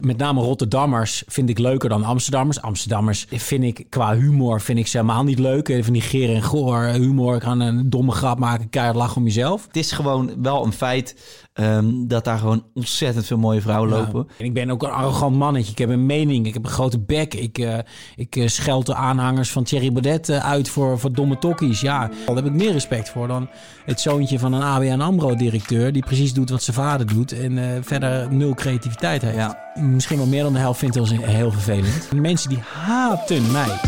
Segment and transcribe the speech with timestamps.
[0.00, 2.62] Met name Rotterdammers vind ik leuker dan Amsterdammers.
[2.62, 5.78] Amsterdammers vind ik qua humor vind ik ze helemaal niet leuk.
[5.82, 7.34] Van die geer en goor humor.
[7.34, 9.66] Ik kan een domme grap maken, keihard lachen om jezelf.
[9.66, 11.16] Het is gewoon wel een feit
[11.52, 14.28] ehm, dat daar gewoon ontzettend veel mooie vrouwen lopen.
[14.38, 15.72] En ik ben ook een arrogant mannetje.
[15.72, 16.46] Ik heb een mening.
[16.46, 17.34] Ik heb een grote bek.
[17.34, 17.78] Ik, eh
[18.16, 21.80] ik eh, scheld de aanhangers van Thierry Baudet eh, uit voor, voor domme tokkies.
[21.80, 23.48] Ja, daar heb ik meer respect voor dan
[23.84, 25.92] het zoontje van een ABN AMRO-directeur...
[25.92, 29.36] die precies doet wat zijn vader doet en eh, verder nul creativiteit heeft.
[29.36, 29.68] Ja.
[29.80, 32.12] Misschien wel meer dan de helft vindt ons heel vervelend.
[32.12, 33.80] Mensen die haten mij.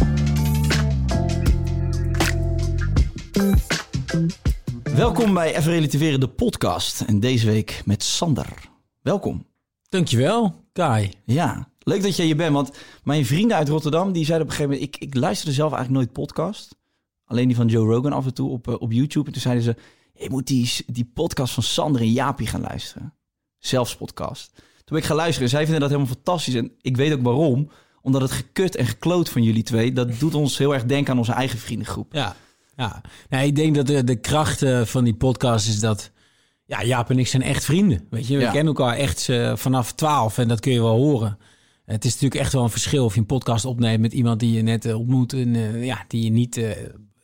[4.83, 7.01] Welkom bij Even Relativeren, de podcast.
[7.01, 8.71] En deze week met Sander.
[9.03, 9.47] Welkom.
[9.89, 11.11] Dankjewel, Kai.
[11.25, 12.53] Ja, leuk dat jij hier bent.
[12.53, 15.03] Want mijn vrienden uit Rotterdam, die zeiden op een gegeven moment...
[15.03, 16.77] Ik, ik luisterde zelf eigenlijk nooit podcast.
[17.25, 19.27] Alleen die van Joe Rogan af en toe op, eh, op YouTube.
[19.27, 19.77] En toen zeiden ze,
[20.15, 23.15] je moet die, die podcast van Sander en Jaapie gaan luisteren.
[23.59, 24.53] Zelfs podcast.
[24.85, 25.49] Toen ben ik gaan luisteren.
[25.49, 26.55] Zij vinden dat helemaal fantastisch.
[26.55, 27.71] En ik weet ook waarom.
[28.03, 29.93] Omdat het gekut en gekloot van jullie twee...
[29.93, 32.13] dat doet ons heel erg denken aan onze eigen vriendengroep.
[32.13, 32.37] Ja,
[32.77, 33.01] ja.
[33.29, 36.11] Nee, ik denk dat de, de kracht eh, van die podcast is dat...
[36.67, 38.07] Ja, Jaap en ik zijn echt vrienden.
[38.11, 38.51] Weet je, we Ja.
[38.51, 41.39] kennen elkaar echt eh, vanaf 12 en dat kun je wel horen.
[41.85, 44.53] Het is natuurlijk echt wel een verschil of je een podcast opneemt met iemand die
[44.53, 46.61] je net eh, ontmoet en ja, die je niet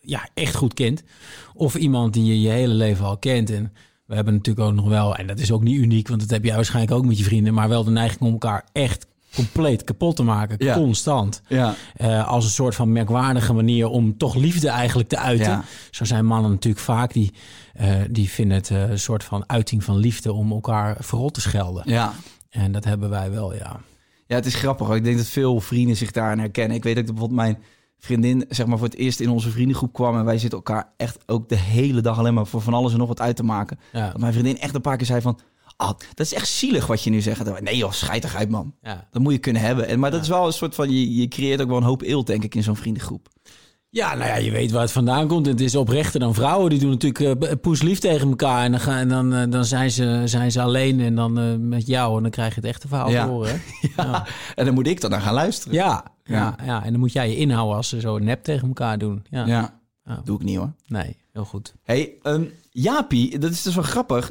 [0.01, 1.03] ja, echt goed kent.
[1.55, 3.51] Of iemand die je je hele leven al kent.
[3.51, 3.73] En
[4.09, 6.45] we hebben natuurlijk ook nog wel, en dat is ook niet uniek, want dat heb
[6.45, 10.17] jij waarschijnlijk ook met je vrienden, maar wel de neiging om elkaar echt compleet kapot
[10.17, 10.75] te maken, Ja.
[10.75, 11.43] constant.
[11.49, 11.75] Ja.
[11.97, 15.51] Eh, als een soort van merkwaardige manier om toch liefde eigenlijk te uiten.
[15.51, 15.65] Ja.
[15.91, 17.33] Zo zijn mannen natuurlijk vaak, die,
[17.75, 21.41] eh, die vinden het eh, een soort van uiting van liefde om elkaar verrot te
[21.41, 21.83] schelden.
[21.87, 22.13] Ja.
[22.51, 23.81] En dat hebben wij wel, ja.
[24.27, 24.87] Ja, het is grappig.
[24.87, 24.97] hoor.
[24.97, 26.77] Ik denk dat veel vrienden zich daarin herkennen.
[26.77, 27.59] Ik weet dat ik bijvoorbeeld mijn
[27.99, 31.19] vriendin zeg maar voor het eerst in onze vriendengroep kwam en wij zitten elkaar echt
[31.27, 33.79] ook de hele dag alleen maar voor van alles en nog wat uit te maken.
[33.93, 34.11] Ja.
[34.11, 35.39] Dat mijn vriendin echt een paar keer zei van,
[35.77, 37.61] ah, dat is echt zielig wat je nu zegt.
[37.61, 38.75] Nee joh, schijtig uit man.
[38.83, 39.09] Ja.
[39.11, 39.87] Dat moet je kunnen hebben.
[39.87, 42.03] En, maar dat is wel een soort van, je, je creëert ook wel een hoop
[42.03, 43.29] eelt denk ik in zo'n vriendengroep.
[43.99, 45.47] Ja, nou ja, je weet waar het vandaan komt.
[45.47, 46.71] Het is oprechter dan vrouwen.
[46.71, 48.65] Die doen natuurlijk eh, poeslief tegen elkaar.
[48.65, 51.45] En dan, gaan, en dan, eh, dan zijn, ze, zijn ze alleen en dan eh,
[51.59, 52.17] met jou.
[52.17, 53.25] En dan krijg je het echte verhaal Ja.
[53.25, 53.51] te horen.
[53.51, 53.89] hè?
[53.97, 54.27] Ja.
[54.55, 55.75] En dan moet ik dan naar gaan luisteren.
[55.75, 56.37] Ja, ja.
[56.37, 56.65] Ja.
[56.67, 59.25] Ja, en dan moet jij je inhouden als ze zo nep tegen elkaar doen.
[59.31, 60.21] Ja, Ja, Ja.
[60.25, 60.73] doe ik niet hoor.
[60.87, 61.75] nee, heel goed.
[61.83, 64.31] Hey, ehm, Jaapie, dat is dus wel grappig.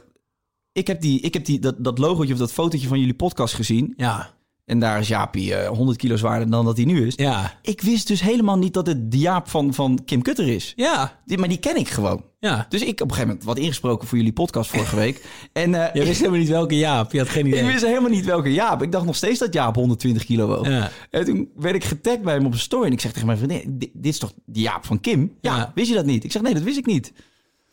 [0.72, 3.54] Ik heb, die, ik heb die, dat, dat logootje of dat fotootje van jullie podcast
[3.54, 3.94] gezien.
[3.98, 4.30] Ja,
[4.68, 7.14] En daar is Jaapie eh, 100 kilo zwaarder dan dat hij nu is.
[7.16, 10.74] ja, Ik wist dus helemaal niet dat het de Jaap van, van Kim Kutter is.
[10.76, 12.24] ja, Die, maar die ken ik gewoon.
[12.40, 12.66] ja.
[12.70, 15.26] Dus ik op een gegeven moment wat ingesproken voor jullie podcast vorige week.
[15.54, 17.12] En eh, Je wist helemaal niet welke Jaap.
[17.12, 17.60] Je had geen idee.
[17.60, 18.82] ik wist helemaal niet welke Jaap.
[18.82, 20.68] Ik dacht nog steeds dat Jaap 120 kilo woog.
[20.68, 20.92] Ja.
[21.10, 22.86] En toen werd ik getagd bij hem op een story.
[22.86, 25.34] En ik zeg tegen mijn vriendin, dit, dit is toch die Jaap van Kim?
[25.42, 25.72] Ja, Ja.
[25.76, 26.24] wist je dat niet?
[26.24, 27.14] Ik zeg, nee, dat wist ik niet.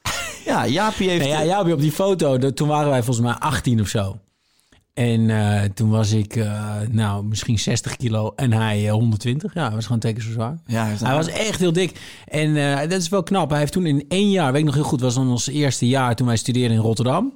[0.47, 1.21] ja, Jaapie heeft...
[1.23, 4.19] Nee, ja, Jaapie op die foto, de- toen waren wij volgens mij 18 of zo.
[4.95, 9.55] En eh, toen was ik, eh, nou, misschien 60 kilo en hij eh, 120.
[9.55, 10.59] Ja, hij was gewoon teken zo zwaar.
[10.67, 12.01] Ja, hij was echt heel dik.
[12.27, 13.51] En eh, dat is wel knap.
[13.51, 15.89] Hij heeft toen in één jaar, weet ik nog heel goed, was dan ons eerste
[15.89, 17.33] jaar toen wij studeerden in Rotterdam.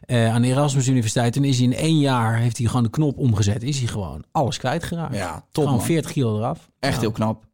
[0.00, 1.32] eh, aan de Erasmus Universiteit.
[1.32, 3.62] Toen is hij in één jaar, heeft hij gewoon de knop omgezet.
[3.62, 5.14] Is hij gewoon alles kwijtgeraakt.
[5.14, 5.86] Ja, top, Gewoon man.
[5.86, 6.70] 40 kilo eraf.
[6.78, 7.00] Echt Ja.
[7.00, 7.44] heel knap.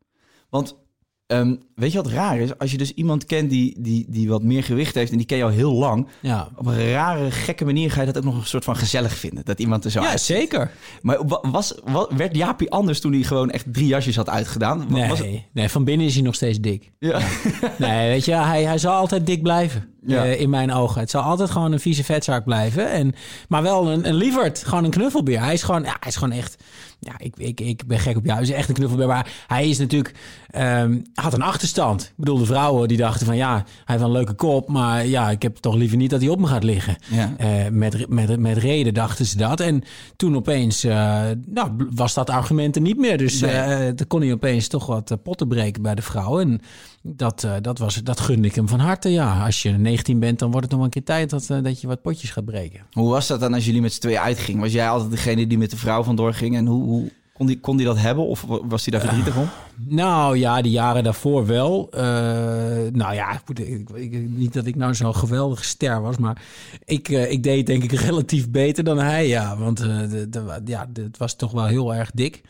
[0.51, 0.77] Want
[1.27, 2.59] ehm, weet je wat raar is?
[2.59, 5.37] Als je dus iemand kent die, die, die wat meer gewicht heeft en die ken
[5.37, 6.09] je al heel lang.
[6.21, 9.15] Ja, Op een rare, gekke manier ga je dat ook nog een soort van gezellig
[9.17, 9.45] vinden.
[9.45, 10.37] Dat iemand er zo ja uitziet.
[10.37, 10.71] zeker.
[11.03, 14.87] Maar wa- was, wa- werd Jaapie anders toen hij gewoon echt drie jasjes had uitgedaan?
[14.89, 15.21] Nee, Was
[15.53, 16.93] nee, van binnen is hij nog steeds dik.
[16.99, 17.21] ja.
[17.79, 19.89] Nee, weet je, hij, hij zal altijd dik blijven.
[20.07, 20.25] Ja.
[20.25, 21.01] eh, in mijn ogen.
[21.01, 22.91] Het zal altijd gewoon een vieze vetzak blijven.
[22.91, 23.15] En,
[23.49, 24.65] maar wel een, een lieverd.
[24.65, 25.41] Gewoon een knuffelbeer.
[25.43, 26.63] Hij is gewoon, ja, hij is gewoon echt...
[27.01, 28.39] Ja, ik, ik, ik ben gek op jou.
[28.39, 29.07] Hij is echt een knuffelbeer.
[29.07, 30.15] Maar hij is natuurlijk...
[30.51, 32.03] ehm, had een achterstand.
[32.03, 35.07] Ik bedoel, de vrouwen die dachten van ja, hij heeft wel een leuke kop, maar
[35.07, 36.97] ja, ik heb toch liever niet dat hij op me gaat liggen.
[37.11, 37.35] Ja.
[37.37, 39.61] Eh, met, met, met reden dachten ze dat.
[39.61, 39.83] En
[40.17, 43.19] toen opeens eh, nou, was dat argument er niet meer.
[43.19, 43.51] Dus Nee.
[43.51, 46.41] eh dan kon hij opeens toch wat eh, potten breken bij de vrouw.
[46.41, 46.61] En
[47.03, 49.09] dat, eh, dat, was, dat gunde ik hem van harte.
[49.09, 51.81] Ja, als je 19 bent, dan wordt het nog een keer tijd dat, eh, dat
[51.81, 52.81] je wat potjes gaat breken.
[52.93, 54.61] Hoe was dat dan als jullie met z'n tweeën uitgingen?
[54.61, 56.57] Was jij altijd degene die met de vrouw vandoor ging?
[56.57, 58.27] En hoe, hoe kon, die, kon die dat hebben?
[58.27, 59.49] Of was hij daar verdrietig om?
[59.89, 61.89] Nou ja, de jaren daarvoor wel.
[61.91, 62.03] Eh,
[62.93, 66.43] nou ja, ik, moet- ik, ik- niet dat ik nou zo'n geweldige ster was, maar
[66.85, 69.29] ik, eh, ik deed denk ik relatief beter dan hij.
[69.29, 72.43] Ja, want eh, de, de- ja, het was toch wel heel erg dik.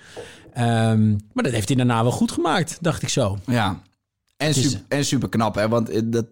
[0.53, 3.39] Ehm, maar dat heeft hij daarna wel goed gemaakt, dacht ik zo.
[3.47, 3.81] Ja.
[4.37, 5.69] En, super, en super knap, hè?
[5.69, 6.27] Want eh, dat,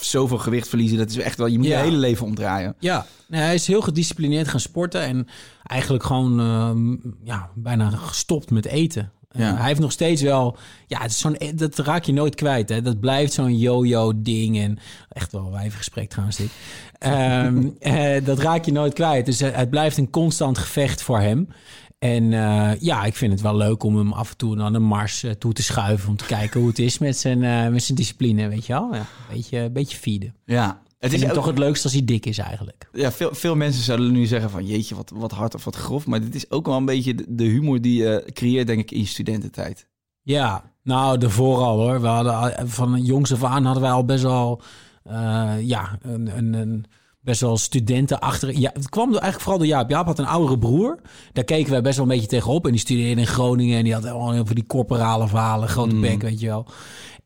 [0.00, 1.46] zoveel gewicht verliezen, dat is echt wel...
[1.46, 1.78] Je moet Ja.
[1.78, 2.74] je hele leven omdraaien.
[2.78, 5.26] Ja, nee, hij is heel gedisciplineerd gaan sporten en
[5.62, 9.12] eigenlijk gewoon ehm, ja, bijna gestopt met eten.
[9.30, 12.68] Eh, hij heeft nog steeds wel, ja, het is zo'n, dat raak je nooit kwijt.
[12.68, 12.82] Hè.
[12.82, 14.78] Dat blijft zo'n yo-yo ding en
[15.08, 16.50] echt wel wijvengesprek trouwens dit.
[16.98, 19.26] Ehm, eh, dat raak je nooit kwijt.
[19.26, 21.48] Dus eh, het blijft een constant gevecht voor hem.
[22.00, 24.78] En eh, ja, ik vind het wel leuk om hem af en toe naar de
[24.78, 27.82] mars eh, toe te schuiven om te kijken hoe het is met zijn, eh, met
[27.82, 28.94] zijn discipline, weet je wel.
[28.94, 30.34] Ja, een beetje, een beetje feeden.
[30.44, 30.82] Ja.
[30.98, 32.88] Het is ook- toch het leukste als hij dik is eigenlijk.
[32.92, 34.66] Ja, veel, veel mensen zouden nu zeggen van...
[34.66, 36.06] Jeetje, wat, wat hard of wat grof.
[36.06, 39.00] Maar dit is ook wel een beetje de, humor die je creëert, denk ik, in
[39.00, 39.86] je studententijd.
[40.22, 42.00] Ja, nou, de vooral hoor.
[42.00, 44.62] We hadden van jongs af aan hadden wij al best wel,
[45.60, 46.84] ja, een, een, een
[47.20, 48.58] best wel studenten achter.
[48.58, 49.90] Ja, het kwam door- eigenlijk vooral door Jaap.
[49.90, 51.00] Jaap had een oudere broer.
[51.32, 52.64] Daar keken wij best wel een beetje tegenop.
[52.64, 55.96] En die studeerde in Groningen en die had allemaal heel veel die corporale verhalen, grote
[55.96, 56.66] bek, weet je wel.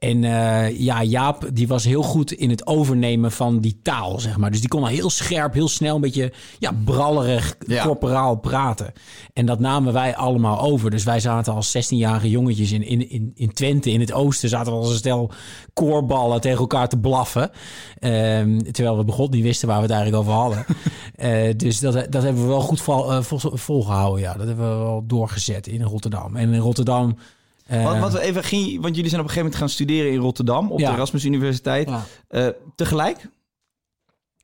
[0.04, 4.36] En eh, ja, Jaap die was heel goed in het overnemen van die taal, zeg
[4.36, 4.50] maar.
[4.50, 7.84] Dus die kon al heel scherp, heel snel, een beetje ja, brallerig, Ja.
[7.84, 8.92] corporaal praten.
[9.32, 10.90] En dat namen wij allemaal over.
[10.90, 14.72] Dus wij zaten als 16-jarige jongetjes in, in, in, in Twente, in het oosten, zaten
[14.72, 15.30] we als een stel
[15.72, 17.50] koorballen tegen elkaar te blaffen.
[17.98, 20.64] Ehm, terwijl we begon niet wisten waar we het eigenlijk over hadden.
[21.14, 24.20] Eh, dus dat, dat hebben we wel goed vol, vol- volgehouden.
[24.20, 26.36] Ja, dat hebben we wel doorgezet in Rotterdam.
[26.36, 27.16] En in Rotterdam.
[27.64, 30.18] Eh, Wat, wat even ging, want jullie zijn op een gegeven moment gaan studeren in
[30.18, 30.70] Rotterdam...
[30.72, 30.88] op Ja.
[30.90, 31.88] de Erasmus Universiteit.
[31.88, 32.04] ja.
[32.28, 32.46] Eh,
[32.76, 33.28] tegelijk?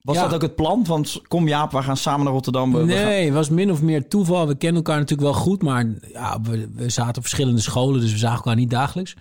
[0.03, 0.23] Was Ja.
[0.23, 0.87] dat ook het plan?
[0.87, 2.73] Van kom Jaap, we gaan samen naar Rotterdam.
[2.73, 4.47] we- we gaan- Nee, het was min of meer toeval.
[4.47, 8.13] We kennen elkaar natuurlijk wel goed, maar ja, we, we zaten op verschillende scholen, dus
[8.13, 9.17] we zagen elkaar niet dagelijks.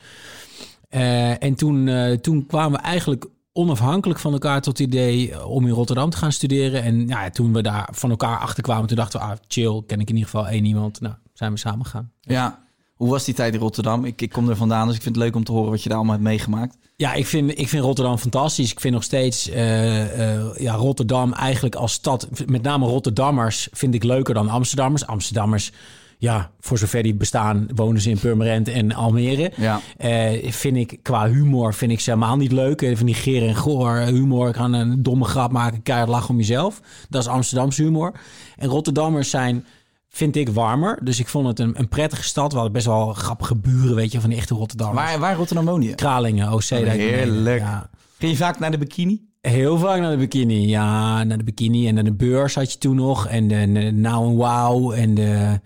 [0.90, 1.90] Eh, en toen,
[2.22, 6.32] toen kwamen we eigenlijk onafhankelijk van elkaar tot het idee om in Rotterdam te gaan
[6.32, 6.84] studeren.
[6.84, 10.00] En ja, toen we daar van elkaar achter kwamen, toen dachten we, ah, chill, ken
[10.00, 11.02] ik in ieder geval één iemand.
[11.02, 12.12] Nou, zijn we samen gegaan.
[12.22, 12.68] Ja.
[13.00, 14.06] Hoe was die tijd in Rotterdam?
[14.06, 15.90] Ik, ik kom er vandaan, dus ik vind het leuk om te horen wat je
[15.90, 16.78] daar allemaal hebt meegemaakt.
[16.96, 18.72] Ja, ik vind, ik vind Rotterdam fantastisch.
[18.72, 23.94] Ik vind nog steeds eh, eh, ja, Rotterdam eigenlijk als stad, met name Rotterdammers, vind
[23.94, 25.08] ik leuker dan Amsterdammers.
[25.08, 25.72] Amsterdammers,
[26.18, 29.52] ja, voor zover die bestaan, wonen ze in Purmerend en Almere.
[29.56, 29.82] Ja.
[29.98, 32.92] Eh, vind ik qua humor vind ik ze helemaal niet leuk.
[32.96, 34.50] Van die geer en goor humor.
[34.50, 36.82] Ik ga een domme grap maken, keihard lachen om jezelf.
[37.10, 38.12] Dat is Amsterdamse humor.
[38.58, 39.66] En Rotterdammers zijn,
[40.10, 41.00] vind ik, warmer.
[41.04, 42.50] Dus ik vond het een, een prettige stad.
[42.50, 45.10] We hadden best wel grappige buren, weet je, van die echte Rotterdammers.
[45.10, 45.96] Waar, waar Rotterdam woon je?
[45.96, 46.64] Kralingen, OC.
[46.64, 47.60] heerlijk.
[47.60, 47.90] Ja.
[48.18, 49.22] Ging je vaak naar de bikini?
[49.42, 50.68] Heel vaak naar de bikini.
[50.68, 51.88] Ja, naar de bikini.
[51.88, 53.28] En naar de beurs had je toen nog.
[53.28, 54.92] En de, de Now Wow.
[54.92, 55.60] En de,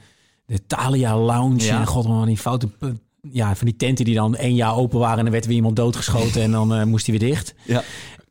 [0.46, 1.64] de Thalia Lounge.
[1.64, 1.80] Ja.
[1.80, 2.70] En god, man, die foute...
[3.32, 5.18] Ja, van die tenten die dan één jaar open waren.
[5.18, 6.42] En dan werd weer iemand doodgeschoten.
[6.42, 7.56] en dan eh, moest hij weer dicht.
[7.66, 7.84] Ja.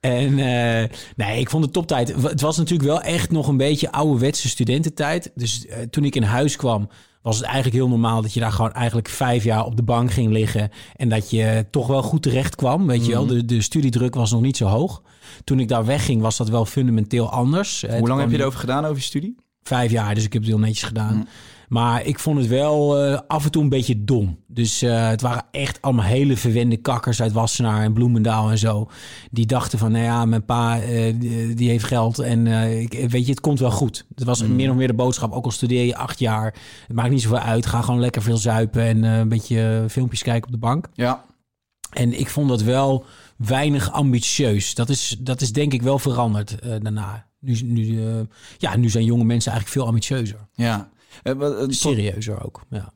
[0.02, 2.14] En eh, nee, ik vond het toptijd.
[2.22, 5.30] Het was natuurlijk wel echt nog een beetje ouderwetse studententijd.
[5.34, 6.88] Dus eh, toen ik in huis kwam,
[7.22, 10.10] was het eigenlijk heel normaal dat je daar gewoon eigenlijk vijf jaar op de bank
[10.10, 10.70] ging liggen.
[10.96, 12.86] En dat je toch wel goed terecht kwam.
[12.86, 15.02] Weet je wel, de, de studiedruk was nog niet zo hoog.
[15.44, 17.84] Toen ik daar wegging, was dat wel fundamenteel anders.
[17.98, 19.36] Hoe lang heb je erover gedaan over je studie?
[19.62, 21.28] Vijf jaar, dus ik heb het heel netjes gedaan.
[21.72, 24.38] Maar ik vond het wel eh, af en toe een beetje dom.
[24.46, 28.90] Dus eh, het waren echt allemaal hele verwende kakkers uit Wassenaar en Bloemendaal en zo.
[29.30, 31.14] Die dachten van, nou ja, mijn pa eh,
[31.56, 32.46] die, heeft geld en
[32.80, 34.06] ik, weet je, het komt wel goed.
[34.14, 36.54] Het was meer of meer de boodschap, ook al studeer je acht jaar.
[36.86, 40.46] Het maakt niet zoveel uit, ga gewoon lekker veel zuipen en een beetje filmpjes kijken
[40.46, 40.88] op de bank.
[40.94, 41.24] Ja.
[41.90, 43.04] En ik vond dat wel
[43.36, 44.74] weinig ambitieus.
[44.74, 47.26] Dat is, dat is denk ik wel veranderd daarna.
[47.40, 48.00] Nu, nu,
[48.58, 50.48] ja, nu zijn jonge mensen eigenlijk veel ambitieuzer.
[50.54, 50.90] ja.
[51.22, 52.62] Eh, Serieuzer ook.
[52.70, 52.92] Ja.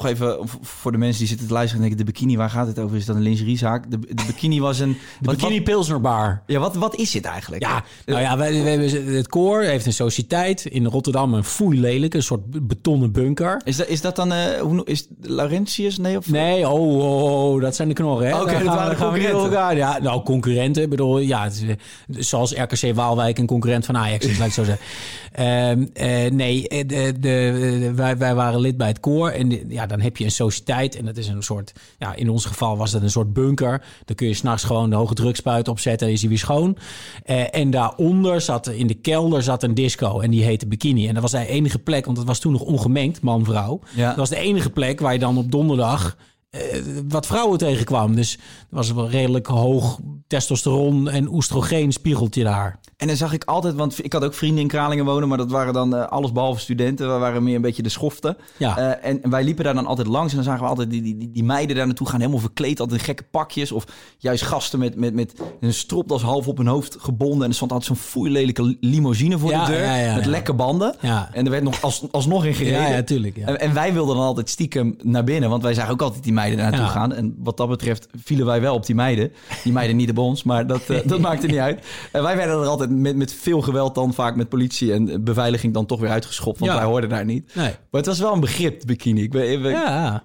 [0.00, 2.06] Toch even voor de mensen die zitten te luisteren en denken...
[2.06, 2.96] de bikini, waar gaat het over?
[2.96, 3.90] Is dat een lingeriezaak?
[3.90, 4.92] De, de bikini was een...
[5.20, 6.42] De wat- Bikini wat- Pilsner Bar.
[6.46, 7.62] ja, wat, wat is dit eigenlijk?
[7.62, 11.80] Ja, nou ja, wij, wij hebben, het koor heeft een sociëteit in Rotterdam, een foei
[11.80, 13.60] lelijk, een soort betonnen bunker.
[13.64, 14.32] Is dat, is dat dan...
[14.32, 15.98] eh hoe, is Laurentius?
[15.98, 16.28] Nee, of...
[16.30, 18.34] Nee, oh, oh, oh, dat zijn de knorren.
[18.34, 19.50] Oké, Daar dat gaan waren we- gaan we concurrenten.
[19.58, 19.76] elkaar.
[19.76, 20.82] Ja, nou, concurrenten.
[20.82, 21.74] Ik bedoel, ja, eh,
[22.08, 24.84] zoals RKC Waalwijk een concurrent van Ajax, is, laat ik zo zeggen.
[25.34, 29.28] Ehm, eh, nee, de, de, de- wij, wij waren lid bij het koor.
[29.30, 32.14] En de- ja, ja, dan heb je een sociëteit en dat is een soort, ja,
[32.14, 33.84] in ons geval was dat een soort bunker.
[34.04, 36.76] Dan kun je s'nachts gewoon de hoge drukspuit opzetten en is hij weer schoon.
[37.24, 41.08] Eh, en daaronder zat, in de kelder zat een disco en die heette Bikini.
[41.08, 43.80] En dat was de enige plek, want het was toen nog ongemengd, man-vrouw.
[43.94, 44.08] Ja.
[44.08, 46.16] Dat was de enige plek waar je dan op donderdag
[46.50, 46.60] eh,
[47.08, 48.14] wat vrouwen tegenkwam.
[48.14, 52.80] Dus er was wel redelijk hoog testosteron en oestrogeen spiegelt je daar.
[52.96, 55.50] En dan zag ik altijd, want ik had ook vrienden in Kralingen wonen, maar dat
[55.50, 57.12] waren dan eh, alles behalve studenten.
[57.12, 58.36] We waren meer een beetje de schoften.
[58.56, 58.78] Ja.
[58.78, 61.02] Eh, en, en wij liepen daar dan altijd langs en dan zagen we altijd die,
[61.02, 63.72] die, die, meiden daar naartoe gaan, helemaal verkleed, altijd in gekke pakjes.
[63.72, 63.84] Of
[64.18, 67.42] juist gasten met, met, met een stropdas half op hun hoofd gebonden.
[67.42, 70.30] En er stond altijd zo'n foeilelijke limousine voor Ja, de deur, ja, ja, met ja.
[70.30, 70.94] lekke banden.
[71.00, 71.28] Ja.
[71.32, 72.90] En er werd nog als, alsnog in gereden.
[72.90, 73.36] Ja, tuurlijk.
[73.36, 73.46] Ja.
[73.46, 76.32] En, en wij wilden dan altijd stiekem naar binnen, want wij zagen ook altijd die
[76.32, 77.12] meiden daar naartoe gaan.
[77.12, 79.32] En wat dat betreft vielen wij wel op die meiden.
[79.62, 81.86] Die meiden niet bij ons, maar dat, eh, dat maakte niet uit.
[82.12, 85.74] En wij werden er altijd met, met veel geweld dan vaak met politie en beveiliging
[85.74, 86.76] dan toch weer uitgeschopt, want Ja.
[86.78, 87.54] wij hoorden daar niet.
[87.54, 87.64] Nee.
[87.70, 89.22] Maar het was wel een begrip, bikini.
[89.22, 90.24] Ik, ben, ik, Ja,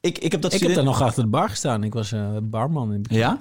[0.00, 1.84] ik, ik heb dat ik heb daar nog achter de bar gestaan.
[1.84, 3.20] Ik was eh, barman in Bikini.
[3.20, 3.40] Ja?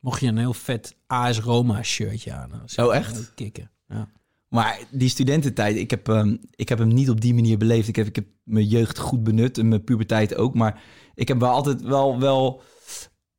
[0.00, 2.62] Mocht je een heel vet AS Roma shirtje aan.
[2.64, 3.12] zou Oh, echt?
[3.12, 3.70] wel Kicken.
[3.88, 4.08] Ja.
[4.48, 7.88] Maar die studententijd, ik heb, ehm, ik heb hem niet op die manier beleefd.
[7.88, 10.54] Ik heb, ik heb mijn jeugd goed benut en mijn puberteit ook.
[10.54, 10.82] Maar
[11.14, 12.62] ik heb wel altijd wel, wel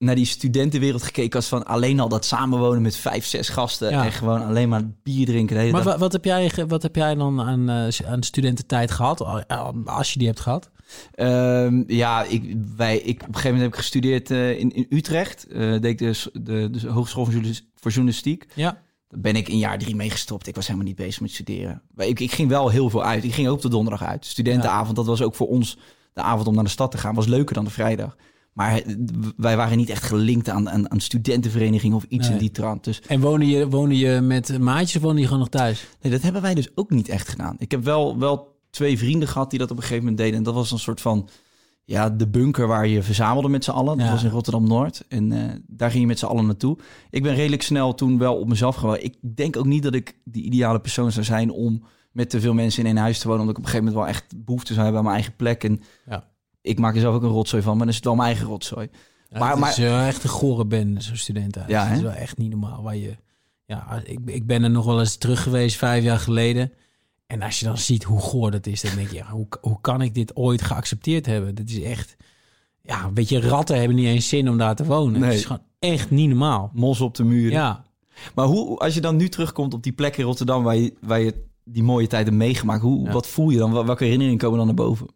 [0.04, 3.90] naar die studentenwereld gekeken als van alleen al dat samenwonen met vijf, zes gasten.
[3.90, 4.06] Ja.
[4.06, 5.98] En gewoon alleen maar bier drinken Maar dag.
[5.98, 9.22] wat heb, jij, wat heb jij dan aan, eh, aan studententijd gehad?
[9.48, 10.70] eh, Als je die hebt gehad?
[11.14, 14.86] Ehm, ja, ik, wij, ik, op een gegeven moment heb ik gestudeerd eh, in, in
[14.90, 15.48] Utrecht.
[15.48, 18.46] Eh deed ik de, de, de Hogeschool voor Journalis- voor Journalistiek.
[18.54, 18.82] Ja.
[19.10, 20.48] Daar ben ik in jaar drie mee gestopt.
[20.48, 21.82] Ik was helemaal niet bezig met studeren.
[21.96, 23.24] Maar ik, ik ging wel heel veel uit.
[23.24, 24.26] Ik ging ook op de donderdag uit.
[24.26, 25.78] Studentenavond, dat was ook voor ons
[26.14, 27.16] de avond om naar de stad te gaan.
[27.16, 28.16] Was leuker dan de vrijdag.
[28.54, 28.82] Maar
[29.38, 32.34] wij waren niet echt gelinkt aan, aan, aan studentenvereniging of iets Nee.
[32.36, 32.84] in die trant.
[32.84, 35.88] Dus En woonde je, woonde je met maatjes of woonde je gewoon nog thuis?
[36.02, 37.56] nee, dat hebben wij dus ook niet echt gedaan.
[37.60, 40.38] Ik heb wel, wel twee vrienden gehad die dat op een gegeven moment deden.
[40.38, 41.30] En dat was een soort van
[41.86, 43.98] ja, de bunker waar je verzamelde met z'n allen.
[43.98, 44.12] Dat Ja.
[44.12, 45.06] was in Rotterdam-Noord.
[45.08, 46.78] En eh, daar ging je met z'n allen naartoe.
[47.10, 48.98] Ik ben redelijk snel toen wel op mezelf gewoon.
[49.00, 52.54] Ik denk ook niet dat ik de ideale persoon zou zijn om met te veel
[52.54, 53.42] mensen in één huis te wonen.
[53.42, 55.64] Omdat ik op een gegeven moment wel echt behoefte zou hebben aan mijn eigen plek.
[55.64, 56.32] En Ja.
[56.64, 58.48] Ik maak er zelf ook een rotzooi van, maar dan is het wel mijn eigen
[58.48, 58.90] rotzooi.
[59.30, 61.66] Ja, Maar- het maar- is eh, echt een gore bende, zo'n studenten.
[61.68, 62.84] Ja, het is wel echt niet normaal.
[62.84, 63.16] Waar je,
[63.66, 66.72] ja, ik, ik ben er nog wel eens terug geweest vijf jaar geleden.
[67.28, 69.78] En als je dan ziet hoe goor dat is, dan denk je, ja, hoe, hoe
[69.82, 71.56] kan ik dit ooit geaccepteerd hebben?
[71.56, 72.16] Dat is echt,
[72.82, 75.20] ja, weet je, ratten hebben niet eens zin om daar te wonen.
[75.20, 75.30] Nee.
[75.30, 76.72] Het is gewoon echt niet normaal.
[76.74, 77.52] Mos op de muren.
[77.52, 77.84] Ja,
[78.36, 81.20] Maar hoe, als je dan nu terugkomt op die plek in Rotterdam waar je, waar
[81.20, 83.12] je die mooie tijd hebt meegemaakt, hoe, Ja.
[83.12, 83.72] wat voel je dan?
[83.74, 85.08] Wel- Welke herinneringen komen dan naar boven?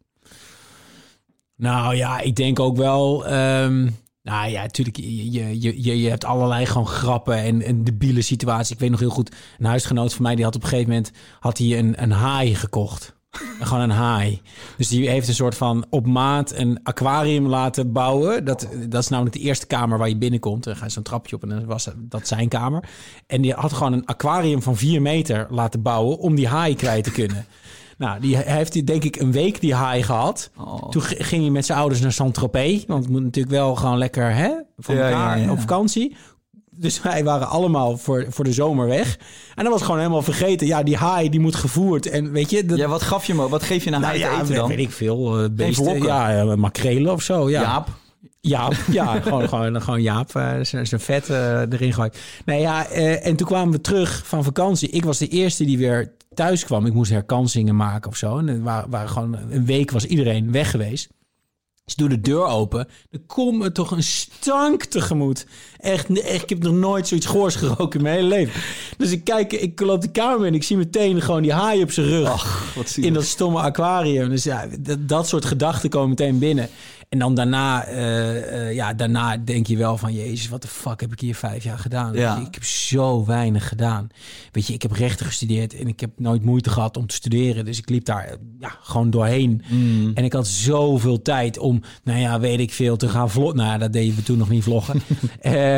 [1.57, 3.25] Nou ja, ik denk ook wel.
[3.27, 3.89] ehm,
[4.23, 8.71] nou ja, natuurlijk, je, je, je, je- hebt allerlei gewoon grappen en, en debiele situaties.
[8.71, 11.11] Ik weet nog heel goed, een huisgenoot van mij die had op een gegeven moment
[11.39, 13.15] had hij een, een haai gekocht.
[13.59, 14.41] Gewoon een haai.
[14.77, 18.45] Dus die heeft een soort van op maat een aquarium laten bouwen.
[18.45, 20.63] Dat, dat is namelijk de eerste kamer waar je binnenkomt.
[20.63, 22.83] Dan ga je zo'n trapje op en dan was dat zijn kamer.
[23.27, 27.03] En die had gewoon een aquarium van vier meter laten bouwen om die haai kwijt
[27.03, 27.45] te kunnen.
[27.97, 30.49] Nou, die hij heeft die, denk ik een week die haai gehad.
[30.57, 30.89] Oh.
[30.89, 32.83] Toen ging hij met zijn ouders naar Saint-Tropez.
[32.87, 35.51] Want het moet natuurlijk wel gewoon lekker hè, van Ja, elkaar ja, ja.
[35.51, 36.15] op vakantie.
[36.71, 39.17] Dus wij waren allemaal voor, voor de zomer weg.
[39.55, 40.67] En dan was gewoon helemaal vergeten.
[40.67, 42.09] Ja, die haai die moet gevoerd.
[42.09, 42.65] En weet je...
[42.65, 43.49] Dat, Ja, wat gaf je me?
[43.49, 44.67] Wat geef je naar nou haai ja, te eten dan?
[44.67, 45.39] weet ik veel.
[45.43, 45.83] eh, beesten.
[45.83, 46.05] vlokken?
[46.07, 47.49] Ja, ja, makrelen of zo.
[47.49, 47.61] Ja.
[47.61, 47.87] Jaap.
[48.41, 52.17] Jaap, ja, gewoon, gewoon, gewoon Jaap, eh, zijn zijn vet eh, erin gooit.
[52.45, 54.89] Nee, ja, eh, en toen kwamen we terug van vakantie.
[54.89, 56.85] Ik was de eerste die weer thuis kwam.
[56.85, 58.37] Ik moest herkansingen maken of zo.
[58.37, 61.09] En waren gewoon een week was iedereen weg geweest.
[61.85, 62.87] Dus ik doe de deur open.
[63.09, 65.45] Dan komt me toch een stank tegemoet.
[65.77, 68.61] Echt, echt, ik heb nog nooit zoiets goors geroken in mijn hele leven.
[68.97, 70.53] Dus ik kijk, ik loop de kamer in.
[70.53, 73.07] Ik zie meteen gewoon die haai op zijn rug Ach, wat zie je.
[73.07, 74.29] in dat stomme aquarium.
[74.29, 76.69] Dus ja, dat, dat soort gedachten komen meteen binnen.
[77.09, 80.13] En dan daarna, eh, eh, ja, daarna denk je wel van...
[80.13, 82.13] Jezus, wat de fuck heb ik hier vijf jaar gedaan?
[82.13, 82.35] Ja.
[82.35, 84.07] Je, ik heb zo weinig gedaan.
[84.51, 87.65] Weet je, ik heb rechten gestudeerd en ik heb nooit moeite gehad om te studeren.
[87.65, 89.61] Dus ik liep daar eh, ja, gewoon doorheen.
[89.67, 90.11] Mm.
[90.13, 93.57] En ik had zoveel tijd om, nou ja, weet ik veel, te gaan vloggen.
[93.57, 95.01] Nou, dat deden we toen nog niet vloggen.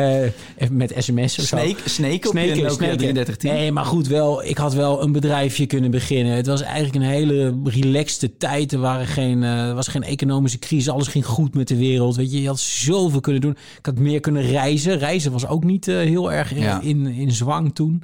[0.70, 1.56] Met sms of zo.
[1.56, 2.96] Snake, Snake op je Nokia sneken.
[2.96, 3.52] 3310.
[3.52, 6.32] Nee, maar goed, wel, ik had wel een bedrijfje kunnen beginnen.
[6.32, 8.72] Het was eigenlijk een hele relaxte tijd.
[8.72, 10.88] Er waren geen, was geen economische crisis.
[10.88, 12.16] Alles ging goed met de wereld.
[12.16, 13.56] Weet je, je had zoveel kunnen doen.
[13.78, 14.98] Ik had meer kunnen reizen.
[14.98, 16.80] Reizen was ook niet eh, heel erg in, Ja.
[16.80, 18.02] in, in zwang toen.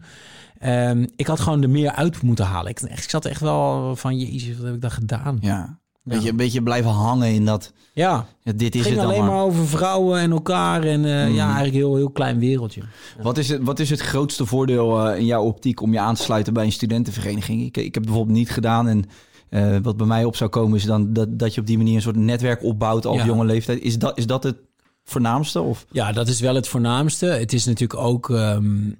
[0.58, 2.70] Ehm, ik had gewoon er meer uit moeten halen.
[2.70, 5.38] Ik, echt, ik zat echt wel van, jezus, wat heb ik dan gedaan?
[5.40, 5.78] Ja.
[6.02, 7.72] Beetje, een beetje blijven hangen in dat...
[7.92, 9.30] Ja, Ja, dit is het ging het alleen maar.
[9.34, 10.82] maar over vrouwen en elkaar.
[10.82, 12.82] En eh, ja, eigenlijk een heel, heel klein wereldje.
[13.22, 16.14] Wat is, het, wat is het grootste voordeel eh, in jouw optiek om je aan
[16.14, 17.60] te sluiten bij een studentenvereniging?
[17.62, 19.04] Ik, ik heb het bijvoorbeeld niet gedaan en
[19.48, 21.94] eh, wat bij mij op zou komen is dan dat, dat je op die manier
[21.94, 23.24] een soort netwerk opbouwt al op Ja.
[23.26, 23.82] jonge leeftijd.
[23.82, 24.56] Is dat, is dat het
[25.04, 25.60] voornaamste?
[25.60, 25.86] Of?
[25.90, 27.26] Ja, dat is wel het voornaamste.
[27.26, 28.30] Het is natuurlijk ook...
[28.30, 28.90] ehm,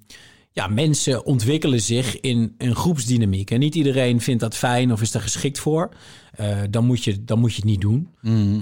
[0.52, 3.50] ja, mensen ontwikkelen zich in een groepsdynamiek.
[3.50, 5.88] En niet iedereen vindt dat fijn of is er geschikt voor.
[6.32, 8.08] Eh, dan, moet je, dan moet je het niet doen.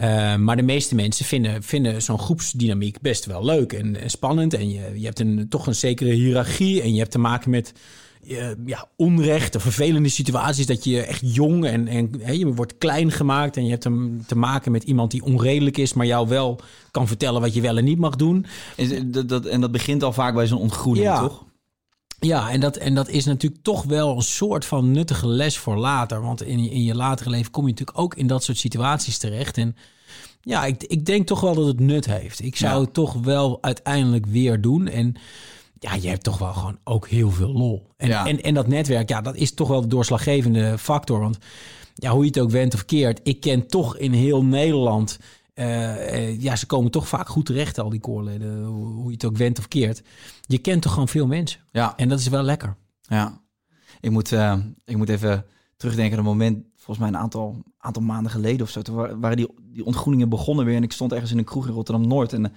[0.00, 4.54] Eh, maar de meeste mensen vinden, vinden zo'n groepsdynamiek best wel leuk en, en spannend.
[4.54, 6.82] En je, je hebt een, toch een zekere hiërarchie.
[6.82, 7.72] En je hebt te maken met
[8.28, 10.66] eh, ja, onrecht of vervelende situaties.
[10.66, 13.56] Dat je echt jong en, en je wordt klein gemaakt.
[13.56, 17.06] En je hebt te, te maken met iemand die onredelijk is, maar jou wel kan
[17.06, 18.46] vertellen wat je wel en niet mag doen.
[18.76, 21.20] Is, het- dat, dat, en dat begint al vaak bij zo'n ontgroening, Ja.
[21.20, 21.44] toch?
[22.20, 25.76] Ja, en dat, en dat is natuurlijk toch wel een soort van nuttige les voor
[25.76, 26.20] later.
[26.22, 29.18] Want in, je- in je latere leven kom je natuurlijk ook in dat soort situaties
[29.18, 29.58] terecht.
[29.58, 29.76] En
[30.40, 32.40] ja, ik, ik denk toch wel dat het nut heeft.
[32.42, 32.80] Ik zou Ja.
[32.80, 34.88] het toch wel uiteindelijk weer doen.
[34.88, 35.14] En
[35.84, 37.86] ja, je hebt toch wel gewoon ook heel veel lol.
[37.96, 38.26] En, Ja.
[38.26, 41.20] en, en dat netwerk, ja, dat is toch wel de doorslaggevende factor.
[41.20, 41.38] Want
[41.94, 45.18] ja, hoe je het ook went of keert, ik ken toch in heel Nederland.
[45.54, 48.64] eh, eh, ja, ze komen toch vaak goed terecht, al die koorleden.
[48.64, 50.02] Hoe je het ook went of keert.
[50.46, 51.60] Je kent toch gewoon veel mensen.
[51.72, 51.96] Ja.
[51.96, 52.76] En dat is wel lekker.
[53.00, 53.40] Ja,
[54.00, 55.44] ik moet, eh, ik moet even
[55.76, 58.82] terugdenken aan een moment, volgens mij een aantal, aantal maanden geleden of zo.
[58.82, 61.66] Toen wa- waren die, die ontgroeningen begonnen weer en ik stond ergens in een kroeg
[61.66, 62.32] in Rotterdam-Noord.
[62.32, 62.52] En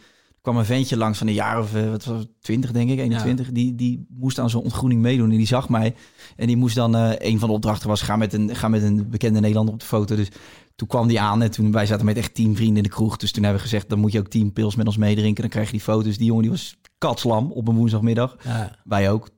[0.47, 2.99] kwam een ventje langs van een jaar of eh, wat was het, 20 denk ik,
[2.99, 3.51] 21.
[3.51, 5.95] Die, die moest aan zo'n ontgroening meedoen en die zag mij.
[6.35, 8.83] En die moest dan, eh, een van de opdrachten was, ga met een, ga met
[8.83, 10.15] een bekende Nederlander op de foto.
[10.15, 10.29] Dus
[10.75, 13.17] toen kwam die aan en toen, wij zaten met echt tien vrienden in de kroeg.
[13.17, 15.41] Dus toen hebben we gezegd, dan moet je ook tien pils met ons meedrinken.
[15.41, 16.17] Dan krijg je die foto's.
[16.17, 18.35] Die jongen die was katslam op een woensdagmiddag.
[18.43, 18.75] Ja.
[18.83, 19.29] Wij ook,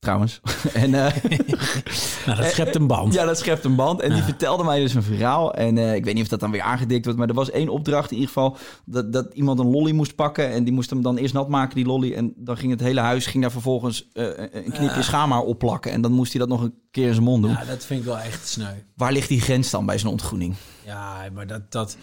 [0.00, 0.40] trouwens.
[0.72, 1.14] en, eh,
[2.26, 3.14] Nou, dat schept een band.
[3.14, 4.00] ja, dat schept een band.
[4.00, 5.54] En die vertelde mij dus een verhaal.
[5.54, 7.18] En eh, ik weet niet of dat dan weer aangedikt wordt.
[7.18, 8.56] Maar er was één opdracht in ieder geval.
[8.84, 10.50] Dat, dat iemand een lolly moest pakken.
[10.50, 12.12] En die moest hem dan eerst nat maken, die lolly.
[12.14, 15.92] En dan ging het hele huis ging daar vervolgens eh, een knipje schaamhaar opplakken.
[15.92, 17.50] En dan moest hij dat nog een keer in zijn mond doen.
[17.50, 18.74] Ja, dat vind ik wel echt sneu.
[18.96, 20.54] Waar ligt die grens dan bij zo'n ontgroening?
[20.84, 21.96] Ja, maar dat, dat,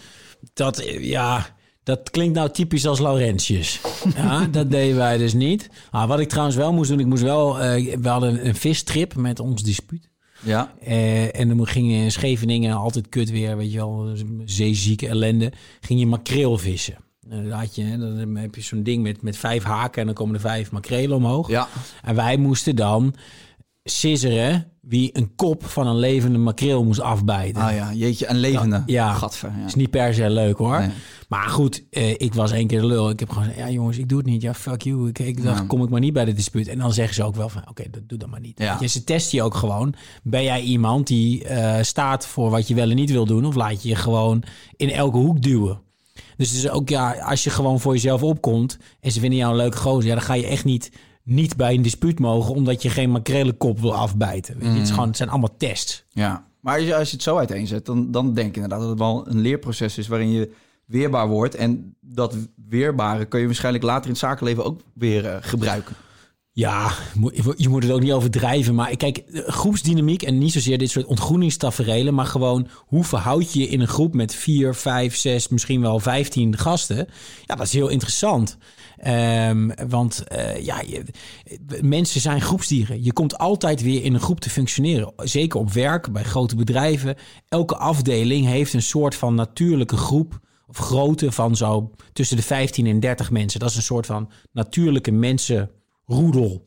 [0.54, 1.46] dat, ja,
[1.88, 3.80] dat klinkt nou typisch als Laurentius.
[4.16, 5.70] Ja, dat deden wij dus niet.
[5.92, 9.16] Maar wat ik trouwens wel moest doen, ik moest wel, eh, we hadden een, vistrip
[9.16, 10.10] met ons dispuut.
[10.44, 14.16] Ja, Eh, en dan ging je in Scheveningen altijd kut weer, weet je wel,
[14.46, 15.52] zeezieke ellende.
[15.82, 16.98] Ging je makreel vissen.
[17.30, 20.16] En dan, had je, dan heb je zo'n ding met, met vijf haken en dan
[20.16, 21.48] komen er vijf makrelen omhoog.
[21.48, 21.68] ja.
[22.04, 23.16] En wij moesten dan
[23.90, 27.62] scisseren wie een kop van een levende makreel moest afbijten.
[27.62, 28.84] Ah ja, jeetje, een levende.
[28.86, 29.14] Ja.
[29.14, 29.66] Gadver, ja.
[29.66, 30.80] is niet per se leuk hoor.
[30.80, 30.90] Nee.
[31.30, 33.10] Maar goed, eh, ik was één keer de lul.
[33.10, 34.42] Ik heb gewoon gezegd, ja jongens, ik doe het niet.
[34.42, 35.08] Ja, fuck you.
[35.08, 35.66] Ik, ik dacht, Ja.
[35.66, 36.68] kom ik maar niet bij de dispuut.
[36.68, 38.60] En dan zeggen ze ook wel van, oké, dat doe dan maar niet.
[38.60, 38.78] Ja.
[38.80, 39.94] Je, ze testen je ook gewoon.
[40.24, 43.46] Ben jij iemand die eh, staat voor wat je wel en niet wil doen?
[43.46, 44.44] Of laat je je gewoon
[44.76, 45.80] in elke hoek duwen?
[46.38, 48.78] Dus het is ook, ja, als je gewoon voor jezelf opkomt...
[49.00, 50.08] en ze vinden jou een leuke gozer...
[50.10, 50.92] ja, dan ga je echt niet,
[51.28, 52.54] niet bij een dispuut mogen...
[52.54, 54.58] omdat je geen makrelenkop wil afbijten.
[54.58, 54.74] Weet je?
[54.74, 56.06] Het, is gewoon, het zijn allemaal tests.
[56.10, 58.90] Ja, maar als je, als je het zo uiteenzet, dan, dan denk ik inderdaad dat
[58.90, 60.52] het wel een leerproces is waarin je
[60.86, 61.56] weerbaar wordt.
[61.56, 62.36] En dat
[62.70, 65.96] weerbare kun je waarschijnlijk later in het zakenleven ook weer eh, gebruiken.
[66.58, 66.92] Ja,
[67.58, 68.76] je moet het ook niet overdrijven.
[68.76, 73.68] Maar kijk, groepsdynamiek en niet zozeer dit soort ontgroeningstaferelen, maar gewoon hoe verhoud je je
[73.68, 77.08] in een groep met vier, vijf, zes, misschien wel vijftien gasten?
[77.46, 78.58] Ja, dat is heel interessant.
[78.98, 81.04] Ehm, want eh, ja, je-
[81.82, 83.04] mensen zijn groepsdieren.
[83.04, 85.14] Je komt altijd weer in een groep te functioneren.
[85.18, 87.16] Zeker op werk, bij grote bedrijven.
[87.48, 92.86] Elke afdeling heeft een soort van natuurlijke groep of grootte van zo tussen de 15
[92.86, 93.60] en 30 mensen.
[93.60, 95.12] Dat is een soort van natuurlijke
[96.08, 96.64] mensenroedel.